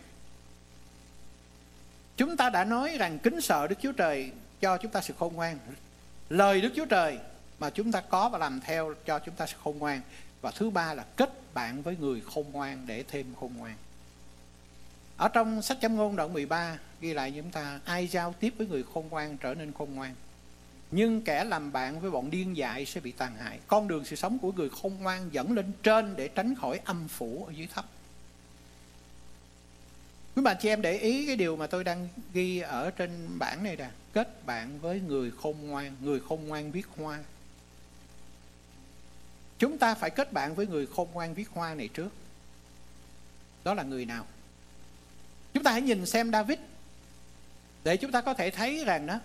[2.16, 4.30] Chúng ta đã nói rằng kính sợ Đức Chúa Trời
[4.60, 5.58] cho chúng ta sự khôn ngoan.
[6.28, 7.18] Lời Đức Chúa Trời
[7.58, 10.00] mà chúng ta có và làm theo cho chúng ta sự khôn ngoan.
[10.40, 13.76] Và thứ ba là kết bạn với người khôn ngoan để thêm khôn ngoan.
[15.16, 18.66] Ở trong sách châm ngôn đoạn 13 ghi lại chúng ta, ai giao tiếp với
[18.66, 20.14] người khôn ngoan trở nên khôn ngoan.
[20.96, 23.58] Nhưng kẻ làm bạn với bọn điên dại sẽ bị tàn hại.
[23.66, 27.08] Con đường sự sống của người khôn ngoan dẫn lên trên để tránh khỏi âm
[27.08, 27.84] phủ ở dưới thấp.
[30.36, 33.64] Quý bạn chị em để ý cái điều mà tôi đang ghi ở trên bảng
[33.64, 33.90] này nè.
[34.12, 37.18] Kết bạn với người khôn ngoan, người khôn ngoan viết hoa.
[39.58, 42.10] Chúng ta phải kết bạn với người khôn ngoan viết hoa này trước.
[43.64, 44.26] Đó là người nào?
[45.54, 46.58] Chúng ta hãy nhìn xem David
[47.84, 49.20] để chúng ta có thể thấy rằng đó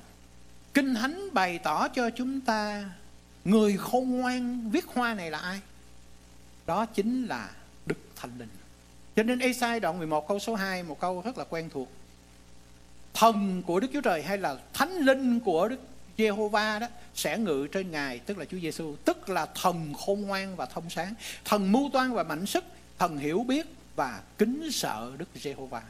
[0.74, 2.90] Kinh Thánh bày tỏ cho chúng ta
[3.46, 5.60] người khôn ngoan viết hoa này là ai?
[6.68, 7.50] Đó chính là
[7.86, 8.50] Đức Thánh Linh.
[9.16, 11.88] Cho nên Esai đoạn 11 câu số 2 một câu rất là quen thuộc.
[13.14, 15.80] Thần của Đức Chúa Trời hay là Thánh Linh của Đức
[16.18, 20.56] Jehovah đó sẽ ngự trên Ngài tức là Chúa Giêsu, tức là thần khôn ngoan
[20.56, 21.14] và thông sáng,
[21.46, 22.64] thần mưu toan và mạnh sức,
[23.00, 23.66] thần hiểu biết
[23.96, 25.82] và kính sợ Đức Jehovah.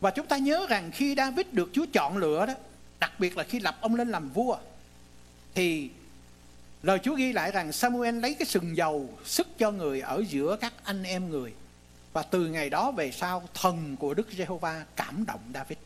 [0.00, 2.54] Và chúng ta nhớ rằng khi David được Chúa chọn lựa đó,
[3.00, 4.56] đặc biệt là khi lập ông lên làm vua,
[5.54, 5.90] thì
[6.82, 10.56] lời Chúa ghi lại rằng Samuel lấy cái sừng dầu sức cho người ở giữa
[10.60, 11.52] các anh em người.
[12.12, 15.78] Và từ ngày đó về sau, thần của Đức Giê-hô-va cảm động David.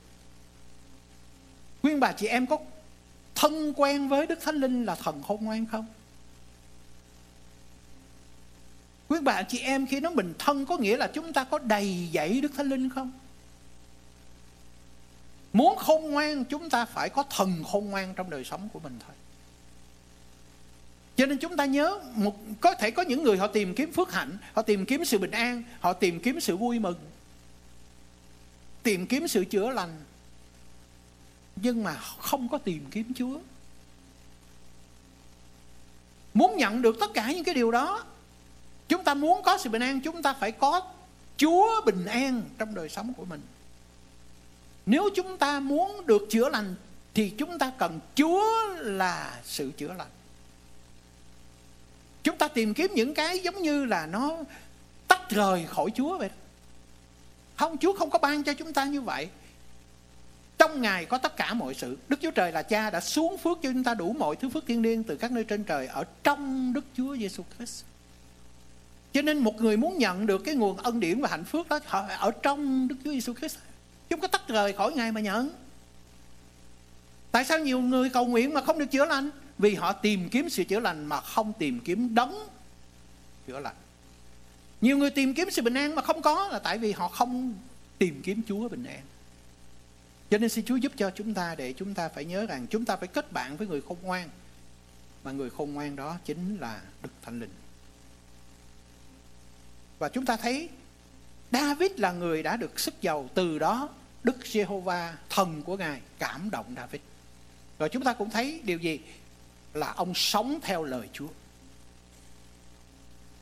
[1.83, 2.59] Quyên bà chị em có
[3.35, 5.87] thân quen với Đức Thánh Linh là thần khôn ngoan không?
[9.09, 12.09] Quý bà chị em khi nói mình thân có nghĩa là chúng ta có đầy
[12.13, 13.13] dẫy Đức Thánh Linh không?
[15.53, 18.99] Muốn khôn ngoan chúng ta phải có thần khôn ngoan trong đời sống của mình
[19.07, 19.17] thôi.
[21.17, 24.13] Cho nên chúng ta nhớ một có thể có những người họ tìm kiếm phước
[24.13, 26.99] hạnh, họ tìm kiếm sự bình an, họ tìm kiếm sự vui mừng.
[28.83, 30.05] Tìm kiếm sự chữa lành.
[31.57, 33.39] Nhưng mà không có tìm kiếm Chúa.
[36.35, 38.05] Muốn nhận được tất cả những cái điều đó,
[38.89, 40.83] chúng ta muốn có sự bình an, chúng ta phải có
[41.37, 43.41] Chúa bình an trong đời sống của mình.
[44.87, 46.75] Nếu chúng ta muốn được chữa lành
[47.15, 50.11] thì chúng ta cần Chúa là sự chữa lành.
[52.23, 54.37] Chúng ta tìm kiếm những cái giống như là nó
[55.09, 56.31] tách rời khỏi Chúa vậy.
[57.57, 59.29] Không, Chúa không có ban cho chúng ta như vậy.
[60.59, 61.99] Trong Ngài có tất cả mọi sự.
[62.09, 64.67] Đức Chúa Trời là Cha đã xuống phước cho chúng ta đủ mọi thứ phước
[64.67, 67.85] thiên liêng từ các nơi trên trời ở trong Đức Chúa Giêsu Christ.
[69.13, 71.79] Cho nên một người muốn nhận được cái nguồn ân điển và hạnh phúc đó
[72.19, 73.57] ở trong Đức Chúa Giêsu Christ.
[74.13, 75.51] Chúng có tách rời khỏi Ngài mà nhận.
[77.31, 79.31] Tại sao nhiều người cầu nguyện mà không được chữa lành?
[79.59, 82.49] Vì họ tìm kiếm sự chữa lành mà không tìm kiếm đấng
[83.47, 83.75] chữa lành.
[84.81, 87.55] Nhiều người tìm kiếm sự bình an mà không có là tại vì họ không
[87.99, 89.01] tìm kiếm Chúa bình an.
[90.31, 92.85] Cho nên xin Chúa giúp cho chúng ta để chúng ta phải nhớ rằng chúng
[92.85, 94.29] ta phải kết bạn với người khôn ngoan.
[95.25, 97.53] Mà người khôn ngoan đó chính là Đức Thánh Linh.
[99.99, 100.69] Và chúng ta thấy
[101.53, 103.89] David là người đã được sức giàu từ đó
[104.25, 107.01] Đức Giê-hô-va, thần của Ngài, cảm động David.
[107.79, 109.01] Rồi chúng ta cũng thấy điều gì?
[109.75, 111.29] Là ông sống theo lời Chúa.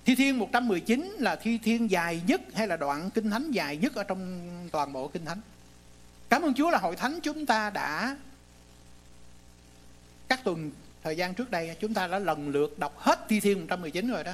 [0.04, 3.94] Thi Thiên 119 là thi thiên dài nhất hay là đoạn kinh thánh dài nhất
[3.94, 4.40] ở trong
[4.72, 5.40] toàn bộ kinh thánh.
[6.28, 8.16] Cảm ơn Chúa là hội thánh chúng ta đã,
[10.28, 10.70] các tuần
[11.02, 14.24] thời gian trước đây, chúng ta đã lần lượt đọc hết Thi Thiên 119 rồi
[14.24, 14.32] đó.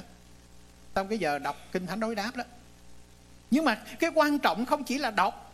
[0.95, 2.43] Trong cái giờ đọc kinh thánh đối đáp đó.
[3.51, 5.46] Nhưng mà cái quan trọng không chỉ là đọc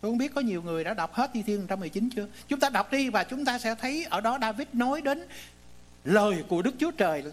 [0.00, 2.28] Tôi không biết có nhiều người đã đọc hết Thi Thiên 119 chưa?
[2.48, 5.26] Chúng ta đọc đi và chúng ta sẽ thấy ở đó David nói đến
[6.04, 7.24] lời của Đức Chúa Trời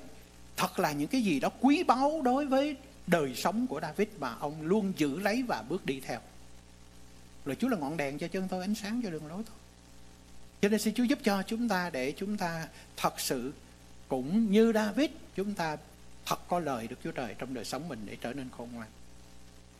[0.57, 2.76] thật là những cái gì đó quý báu đối với
[3.07, 6.20] đời sống của David mà ông luôn giữ lấy và bước đi theo.
[7.45, 9.55] Lời Chúa là ngọn đèn cho chân tôi, ánh sáng cho đường lối tôi.
[10.61, 13.53] Cho nên xin Chúa giúp cho chúng ta để chúng ta thật sự
[14.07, 15.78] cũng như David chúng ta
[16.26, 18.88] thật có lời Đức Chúa Trời trong đời sống mình để trở nên khôn ngoan.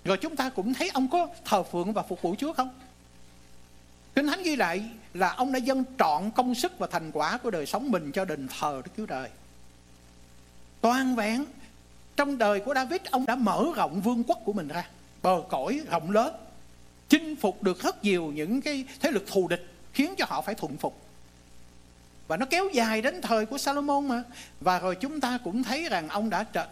[0.04, 2.70] Rồi chúng ta cũng thấy ông có thờ phượng và phục vụ Chúa không?
[4.16, 4.84] Kinh Thánh ghi lại
[5.14, 8.26] là ông đã dâng trọn công sức và thành quả của đời sống mình cho
[8.26, 9.30] đền thờ Đức Chúa Trời.
[10.82, 11.46] Toàn vẹn
[12.16, 14.90] trong đời của David ông đã mở rộng vương quốc của mình ra,
[15.22, 16.36] bờ cõi rộng lớn,
[17.10, 20.56] chinh phục được rất nhiều những cái thế lực thù địch khiến cho họ phải
[20.56, 21.02] thuận phục.
[22.28, 24.24] Và nó kéo dài đến thời của Salomon mà.
[24.60, 26.68] Và rồi chúng ta cũng thấy rằng ông đã trở,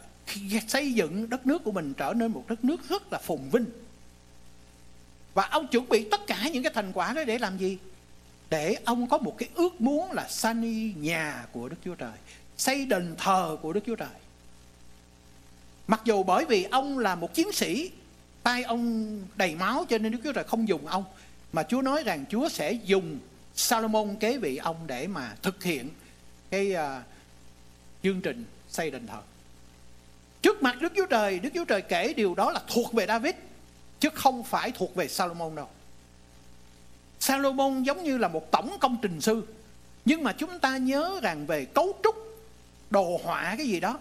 [0.67, 3.65] xây dựng đất nước của mình trở nên một đất nước rất là phồn vinh
[5.33, 7.77] và ông chuẩn bị tất cả những cái thành quả đó để làm gì
[8.49, 12.11] để ông có một cái ước muốn là sanh nhà của Đức Chúa Trời,
[12.57, 14.09] xây đền thờ của Đức Chúa Trời.
[15.87, 17.91] Mặc dù bởi vì ông là một chiến sĩ,
[18.43, 21.03] tay ông đầy máu cho nên Đức Chúa Trời không dùng ông,
[21.53, 23.19] mà Chúa nói rằng Chúa sẽ dùng
[23.55, 25.89] Salomon kế vị ông để mà thực hiện
[26.49, 27.03] cái uh,
[28.03, 29.21] chương trình xây đền thờ.
[30.41, 33.35] Trước mặt Đức Chúa Trời, Đức Chúa Trời kể điều đó là thuộc về David,
[33.99, 35.67] chứ không phải thuộc về Salomon đâu.
[37.19, 39.43] Salomon giống như là một tổng công trình sư,
[40.05, 42.15] nhưng mà chúng ta nhớ rằng về cấu trúc,
[42.89, 43.99] đồ họa cái gì đó,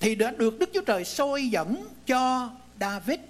[0.00, 2.50] thì đã được Đức Chúa Trời soi dẫn cho
[2.80, 3.20] David.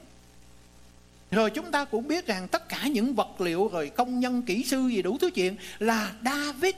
[1.30, 4.64] Rồi chúng ta cũng biết rằng tất cả những vật liệu rồi công nhân kỹ
[4.64, 6.74] sư gì đủ thứ chuyện là David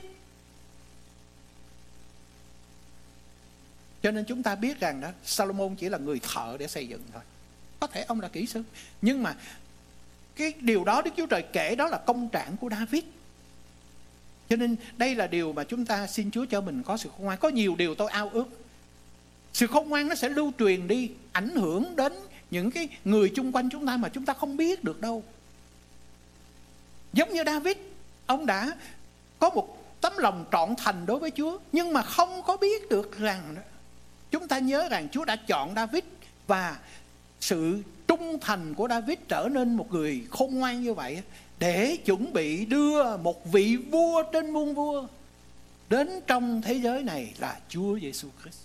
[4.03, 7.01] Cho nên chúng ta biết rằng đó Salomon chỉ là người thợ để xây dựng
[7.13, 7.21] thôi.
[7.79, 8.63] Có thể ông là kỹ sư,
[9.01, 9.35] nhưng mà
[10.35, 13.03] cái điều đó Đức Chúa Trời kể đó là công trạng của David.
[14.49, 17.25] Cho nên đây là điều mà chúng ta xin Chúa cho mình có sự khôn
[17.25, 17.37] ngoan.
[17.39, 18.45] Có nhiều điều tôi ao ước.
[19.53, 22.13] Sự khôn ngoan nó sẽ lưu truyền đi, ảnh hưởng đến
[22.51, 25.23] những cái người chung quanh chúng ta mà chúng ta không biết được đâu.
[27.13, 27.77] Giống như David,
[28.25, 28.71] ông đã
[29.39, 33.17] có một tấm lòng trọn thành đối với Chúa, nhưng mà không có biết được
[33.17, 33.55] rằng
[34.33, 36.03] Chúng ta nhớ rằng Chúa đã chọn David
[36.47, 36.77] và
[37.39, 41.21] sự trung thành của David trở nên một người khôn ngoan như vậy
[41.59, 45.07] để chuẩn bị đưa một vị vua trên muôn vua
[45.89, 48.57] đến trong thế giới này là Chúa Giêsu Christ.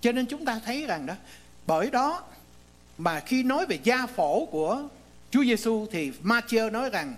[0.00, 1.14] Cho nên chúng ta thấy rằng đó,
[1.66, 2.22] bởi đó
[2.98, 4.88] mà khi nói về gia phổ của
[5.30, 7.14] Chúa Giêsu thì Matthew nói rằng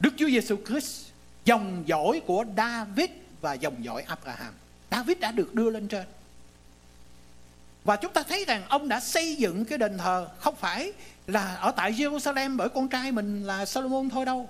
[0.00, 1.06] Đức Chúa Giêsu Christ,
[1.44, 3.10] dòng dõi của David
[3.40, 4.54] và dòng dõi Abraham.
[4.94, 6.04] David đã được đưa lên trên.
[7.84, 10.92] Và chúng ta thấy rằng ông đã xây dựng cái đền thờ, không phải
[11.26, 14.48] là ở tại Jerusalem bởi con trai mình là Solomon thôi đâu,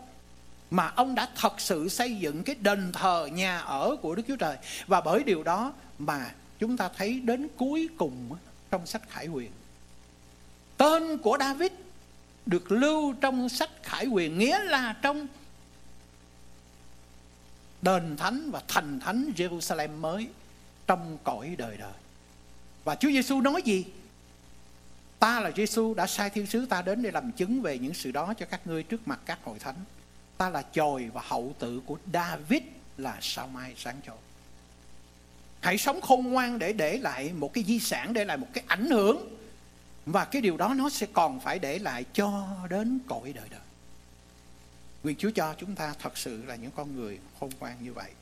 [0.70, 4.36] mà ông đã thật sự xây dựng cái đền thờ nhà ở của Đức Chúa
[4.36, 4.56] Trời.
[4.86, 8.36] Và bởi điều đó mà chúng ta thấy đến cuối cùng
[8.70, 9.50] trong sách Khải Huyền.
[10.76, 11.72] Tên của David
[12.46, 15.26] được lưu trong sách Khải Huyền, nghĩa là trong
[17.84, 20.28] đền thánh và thành thánh Jerusalem mới
[20.86, 21.92] trong cõi đời đời.
[22.84, 23.84] Và Chúa Giêsu nói gì?
[25.18, 28.12] Ta là Giêsu đã sai thiên sứ ta đến để làm chứng về những sự
[28.12, 29.74] đó cho các ngươi trước mặt các hội thánh.
[30.36, 32.62] Ta là chồi và hậu tự của David
[32.96, 34.16] là sao mai sáng trội.
[35.60, 38.64] Hãy sống khôn ngoan để để lại một cái di sản, để lại một cái
[38.66, 39.36] ảnh hưởng.
[40.06, 43.60] Và cái điều đó nó sẽ còn phải để lại cho đến cõi đời đời.
[45.04, 48.12] Nguyện Chúa cho chúng ta thật sự là những con người khôn ngoan như vậy.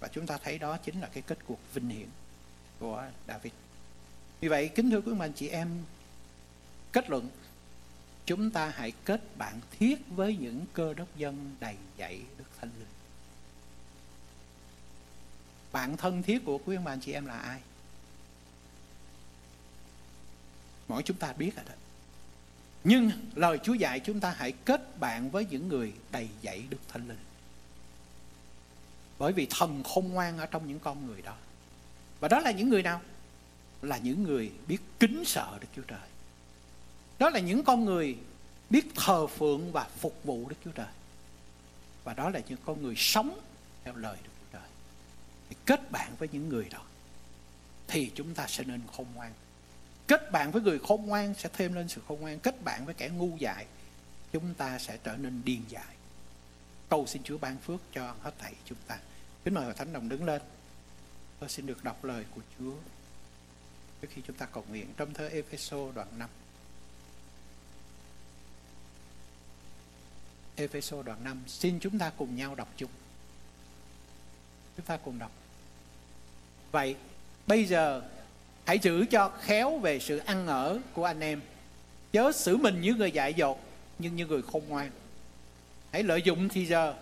[0.00, 2.08] Và chúng ta thấy đó chính là cái kết cuộc vinh hiển
[2.78, 3.52] của David.
[4.40, 5.84] Vì vậy, kính thưa quý anh chị em,
[6.92, 7.28] kết luận,
[8.26, 12.70] chúng ta hãy kết bạn thiết với những cơ đốc dân đầy dạy Đức Thánh
[12.78, 12.88] Linh.
[15.72, 17.60] Bạn thân thiết của quý anh chị em là ai?
[20.88, 21.74] Mỗi chúng ta biết rồi đó.
[22.84, 26.78] Nhưng lời Chúa dạy chúng ta hãy kết bạn với những người đầy dạy Đức
[26.88, 27.18] Thánh Linh.
[29.18, 31.36] Bởi vì thần khôn ngoan ở trong những con người đó.
[32.20, 33.00] Và đó là những người nào?
[33.82, 36.08] Là những người biết kính sợ Đức Chúa Trời.
[37.18, 38.16] Đó là những con người
[38.70, 40.86] biết thờ phượng và phục vụ Đức Chúa Trời.
[42.04, 43.40] Và đó là những con người sống
[43.84, 44.68] theo lời Đức Chúa Trời.
[45.50, 46.82] Thì kết bạn với những người đó,
[47.88, 49.32] thì chúng ta sẽ nên khôn ngoan
[50.12, 52.38] kết bạn với người khôn ngoan sẽ thêm lên sự khôn ngoan.
[52.38, 53.66] Kết bạn với kẻ ngu dại,
[54.32, 55.96] chúng ta sẽ trở nên điên dại.
[56.88, 58.98] Cầu xin Chúa ban phước cho hết thảy chúng ta.
[59.44, 60.42] Kính mời hội thánh đồng đứng lên.
[61.40, 62.74] Tôi xin được đọc lời của Chúa
[64.00, 66.30] trước khi chúng ta cầu nguyện trong thơ Epheso đoạn 5
[70.56, 72.90] Epheso đoạn 5 xin chúng ta cùng nhau đọc chung.
[74.76, 75.32] Chúng ta cùng đọc.
[76.72, 76.96] Vậy,
[77.46, 78.02] bây giờ
[78.64, 81.40] hãy giữ cho khéo về sự ăn ở của anh em
[82.12, 83.60] chớ xử mình như người dại dột,
[83.98, 84.90] nhưng như người khôn ngoan
[85.92, 86.94] hãy lợi dụng thì giờ,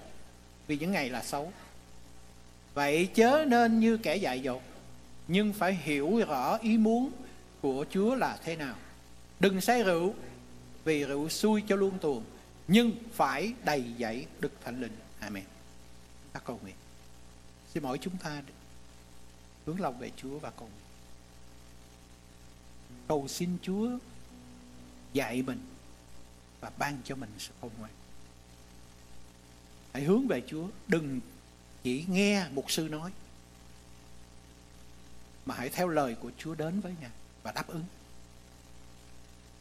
[0.67, 1.53] vì những ngày là xấu
[2.75, 4.63] vậy chớ nên như kẻ dại dột,
[5.29, 7.11] nhưng phải hiểu rõ ý muốn
[7.61, 8.75] của Chúa là thế nào
[9.41, 10.15] đừng say rượu,
[10.85, 12.25] vì rượu xui cho luôn tuồng,
[12.69, 14.97] nhưng phải đầy dẫy Đức Thánh Linh.
[15.21, 15.45] Amen.
[16.33, 16.75] Ta cầu nguyện.
[17.75, 18.43] Xin mỗi chúng ta
[19.67, 20.80] hướng lòng về Chúa và cầu nguyện
[23.11, 23.91] cầu xin Chúa
[25.13, 25.61] dạy mình
[26.61, 27.91] và ban cho mình sự khôn ngoan.
[29.93, 31.21] Hãy hướng về Chúa, đừng
[31.83, 33.13] chỉ nghe một sư nói
[35.47, 37.11] mà hãy theo lời của Chúa đến với Ngài
[37.43, 37.85] và đáp ứng.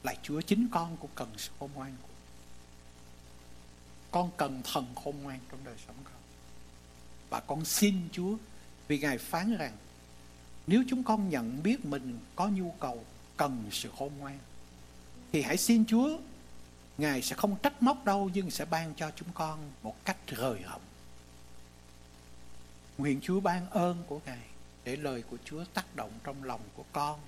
[0.04, 2.14] Lại Chúa chính con cũng cần sự khôn ngoan của.
[4.12, 6.22] con cần thần khôn ngoan trong đời sống con
[7.30, 8.38] và con xin Chúa
[8.88, 9.78] vì Ngài phán rằng
[10.68, 13.06] nếu chúng con nhận biết mình có nhu cầu
[13.40, 14.40] cần sự khôn ngoan
[15.32, 16.18] thì hãy xin Chúa
[16.98, 20.62] Ngài sẽ không trách móc đâu nhưng sẽ ban cho chúng con một cách rời
[20.62, 20.82] họng.
[22.98, 24.44] Nguyện Chúa ban ơn của Ngài
[24.84, 27.20] để lời của Chúa tác động trong lòng của con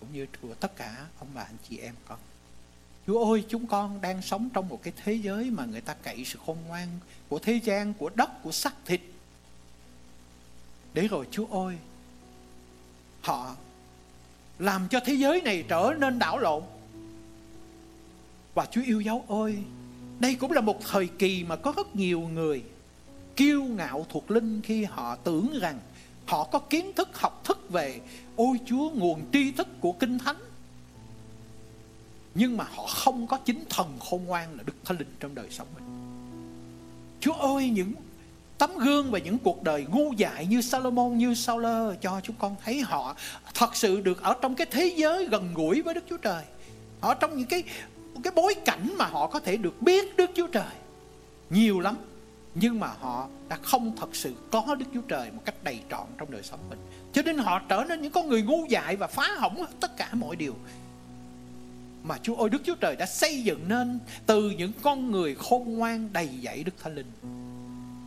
[0.00, 2.18] cũng như của tất cả ông bà anh chị em con.
[3.06, 6.24] Chúa ơi, chúng con đang sống trong một cái thế giới mà người ta cậy
[6.24, 6.88] sự khôn ngoan
[7.28, 9.00] của thế gian, của đất, của xác thịt.
[10.94, 11.76] Để rồi Chúa ơi,
[13.22, 13.56] họ
[14.60, 16.62] làm cho thế giới này trở nên đảo lộn
[18.54, 19.58] và Chúa yêu dấu ơi,
[20.18, 22.62] đây cũng là một thời kỳ mà có rất nhiều người
[23.36, 25.78] kiêu ngạo thuộc linh khi họ tưởng rằng
[26.26, 28.00] họ có kiến thức, học thức về,
[28.36, 30.36] ôi Chúa, nguồn tri thức của kinh thánh
[32.34, 35.46] nhưng mà họ không có chính thần khôn ngoan là Đức Thánh Linh trong đời
[35.50, 35.84] sống mình.
[37.20, 37.92] Chúa ơi, những
[38.60, 42.56] tấm gương và những cuộc đời ngu dại như Salomon, như Sauler cho chúng con
[42.64, 43.16] thấy họ
[43.54, 46.44] thật sự được ở trong cái thế giới gần gũi với Đức Chúa Trời.
[47.00, 47.62] Ở trong những cái
[48.22, 50.72] cái bối cảnh mà họ có thể được biết Đức Chúa Trời
[51.50, 51.96] nhiều lắm,
[52.54, 56.06] nhưng mà họ đã không thật sự có Đức Chúa Trời một cách đầy trọn
[56.18, 56.78] trong đời sống mình.
[57.12, 60.08] Cho nên họ trở nên những con người ngu dại và phá hỏng tất cả
[60.12, 60.54] mọi điều
[62.02, 65.78] mà Chúa ơi, Đức Chúa Trời đã xây dựng nên từ những con người khôn
[65.78, 67.39] ngoan đầy dạy Đức Thánh Linh.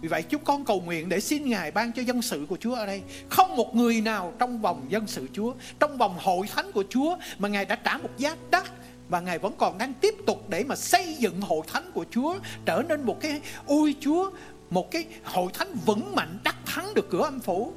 [0.04, 2.76] Vì vậy chúng con cầu nguyện để xin Ngài ban cho dân sự của Chúa
[2.76, 3.02] ở đây.
[3.30, 7.16] Không một người nào trong vòng dân sự Chúa, trong vòng hội thánh của Chúa
[7.40, 8.64] mà Ngài đã trả một giá đắt
[9.10, 12.36] và Ngài vẫn còn đang tiếp tục để mà xây dựng hội thánh của Chúa
[12.66, 14.32] trở nên một cái ôi Chúa
[14.70, 17.74] một cái hội thánh vững mạnh đắc thắng được cửa âm phủ.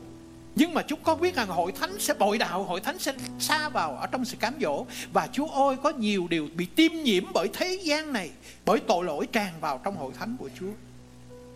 [0.55, 3.69] Nhưng mà chúng con biết rằng hội thánh sẽ bội đạo hội thánh sẽ xa
[3.69, 4.87] vào ở trong sự cám dỗ.
[5.13, 8.31] Và chúa ơi có nhiều điều bị tiêm nhiễm bởi thế gian này
[8.65, 10.73] bởi tội lỗi tràn vào trong hội thánh của chúa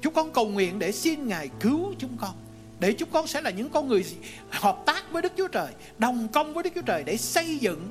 [0.00, 2.34] chúng con cầu nguyện để xin ngài cứu chúng con,
[2.80, 4.04] để chúng con sẽ là những con người
[4.50, 7.88] hợp tác với đức chúa trời, đồng công với đức chúa trời để xây dựng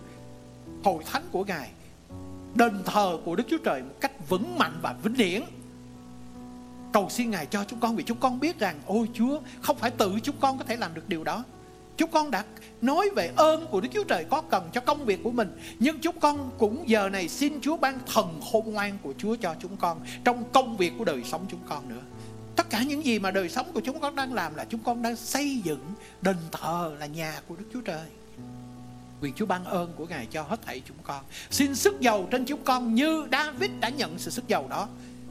[0.84, 1.70] hội thánh của ngài,
[2.56, 5.44] đền thờ của đức chúa trời một cách vững mạnh và vĩnh viễn
[6.92, 9.92] cầu xin Ngài cho chúng con vì chúng con biết rằng, ôi Chúa, không phải
[9.92, 11.44] tự chúng con có thể làm được điều đó.
[12.00, 12.44] Chúng con đã
[12.82, 15.60] nói về ơn của Đức Chúa Trời có cần cho công việc của mình.
[15.80, 19.56] Nhưng chúng con cũng giờ này xin Chúa ban thần khôn ngoan của Chúa cho
[19.62, 22.02] chúng con Trong công việc của đời sống chúng con nữa.
[22.56, 25.02] Tất cả những gì mà đời sống của chúng con đang làm là chúng con
[25.02, 28.08] đang xây dựng đền thờ là nhà của Đức Chúa Trời.
[29.22, 31.24] Quyền Chúa ban ơn của Ngài cho hết thảy chúng con.
[31.52, 34.88] Xin sức giàu trên chúng con như David đã nhận sự sức giàu đó.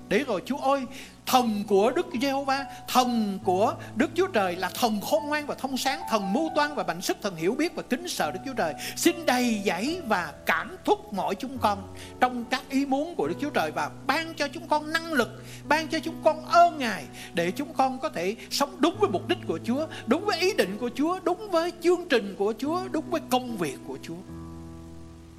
[0.08, 0.86] Để rồi Chúa ơi
[1.28, 5.76] Thần của Đức Giê-hô-va, thần của Đức Chúa Trời là thần khôn ngoan và thông
[5.76, 8.52] sáng, thần mưu toan và mạnh sức, thần hiểu biết và kính sợ Đức Chúa
[8.54, 8.74] Trời.
[8.96, 13.34] Xin đầy dẫy và cảm thúc mọi chúng con trong các ý muốn của Đức
[13.40, 15.28] Chúa Trời và ban cho chúng con năng lực,
[15.68, 17.04] ban cho chúng con ơn Ngài
[17.34, 20.52] để chúng con có thể sống đúng với mục đích của Chúa, đúng với ý
[20.52, 24.20] định của Chúa, đúng với chương trình của Chúa, đúng với công việc của Chúa.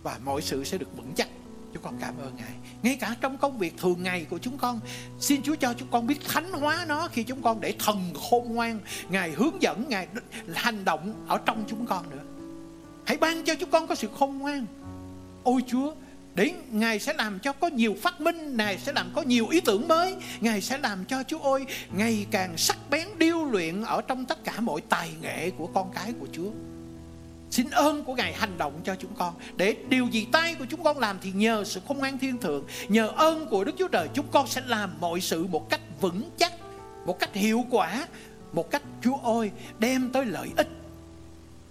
[0.04, 1.28] Và mọi sự sẽ được vững chắc
[1.74, 2.52] Chúng con cảm ơn Ngài.
[2.84, 4.80] Ngay cả trong công việc thường ngày của chúng con
[5.20, 8.54] Xin Chúa cho chúng con biết thánh hóa nó Khi chúng con để thần khôn
[8.54, 8.80] ngoan.
[9.10, 10.08] Ngài hướng dẫn, Ngài
[10.54, 12.24] hành động Ở trong chúng con nữa.
[13.06, 14.66] Hãy ban cho chúng con có sự khôn ngoan.
[15.44, 15.94] Ôi Chúa
[16.36, 19.62] để Ngài sẽ làm cho có nhiều phát minh Ngài sẽ làm có nhiều ý
[19.62, 20.16] tưởng mới.
[20.40, 24.44] Ngài sẽ làm cho Chúa ơi Ngày càng sắc bén điêu luyện Ở trong tất
[24.44, 26.50] cả mọi tài nghệ của con cái của Chúa.
[27.52, 29.34] Xin ơn của Ngài hành động cho chúng con.
[29.58, 32.66] Để điều gì tay của chúng con làm Thì nhờ sự khôn ngoan thiên thượng.
[32.88, 36.30] Nhờ ơn của Đức Chúa Trời, Chúng con sẽ làm mọi sự một cách vững
[36.38, 36.54] chắc,
[37.06, 38.08] Một cách hiệu quả,
[38.54, 40.68] Một cách Chúa ơi, đem tới lợi ích.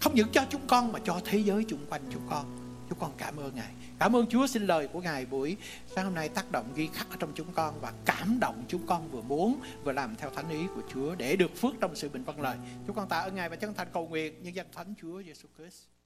[0.00, 2.44] Không những cho chúng con Mà cho thế giới chung quanh chúng con.
[2.88, 3.72] Chúng con cảm ơn Ngài.
[3.98, 5.56] Cảm ơn Chúa, xin lời của Ngài buổi
[5.86, 8.86] sáng hôm nay tác động ghi khắc ở trong chúng con và cảm động chúng
[8.86, 12.08] con vừa muốn vừa làm theo thánh ý của Chúa để được phước trong sự
[12.08, 12.56] bình vâng lời.
[12.86, 15.48] Chúng con tạ ơn Ngài và chân thành cầu nguyện nhân danh Thánh Chúa Giêsu
[15.56, 15.97] Christ.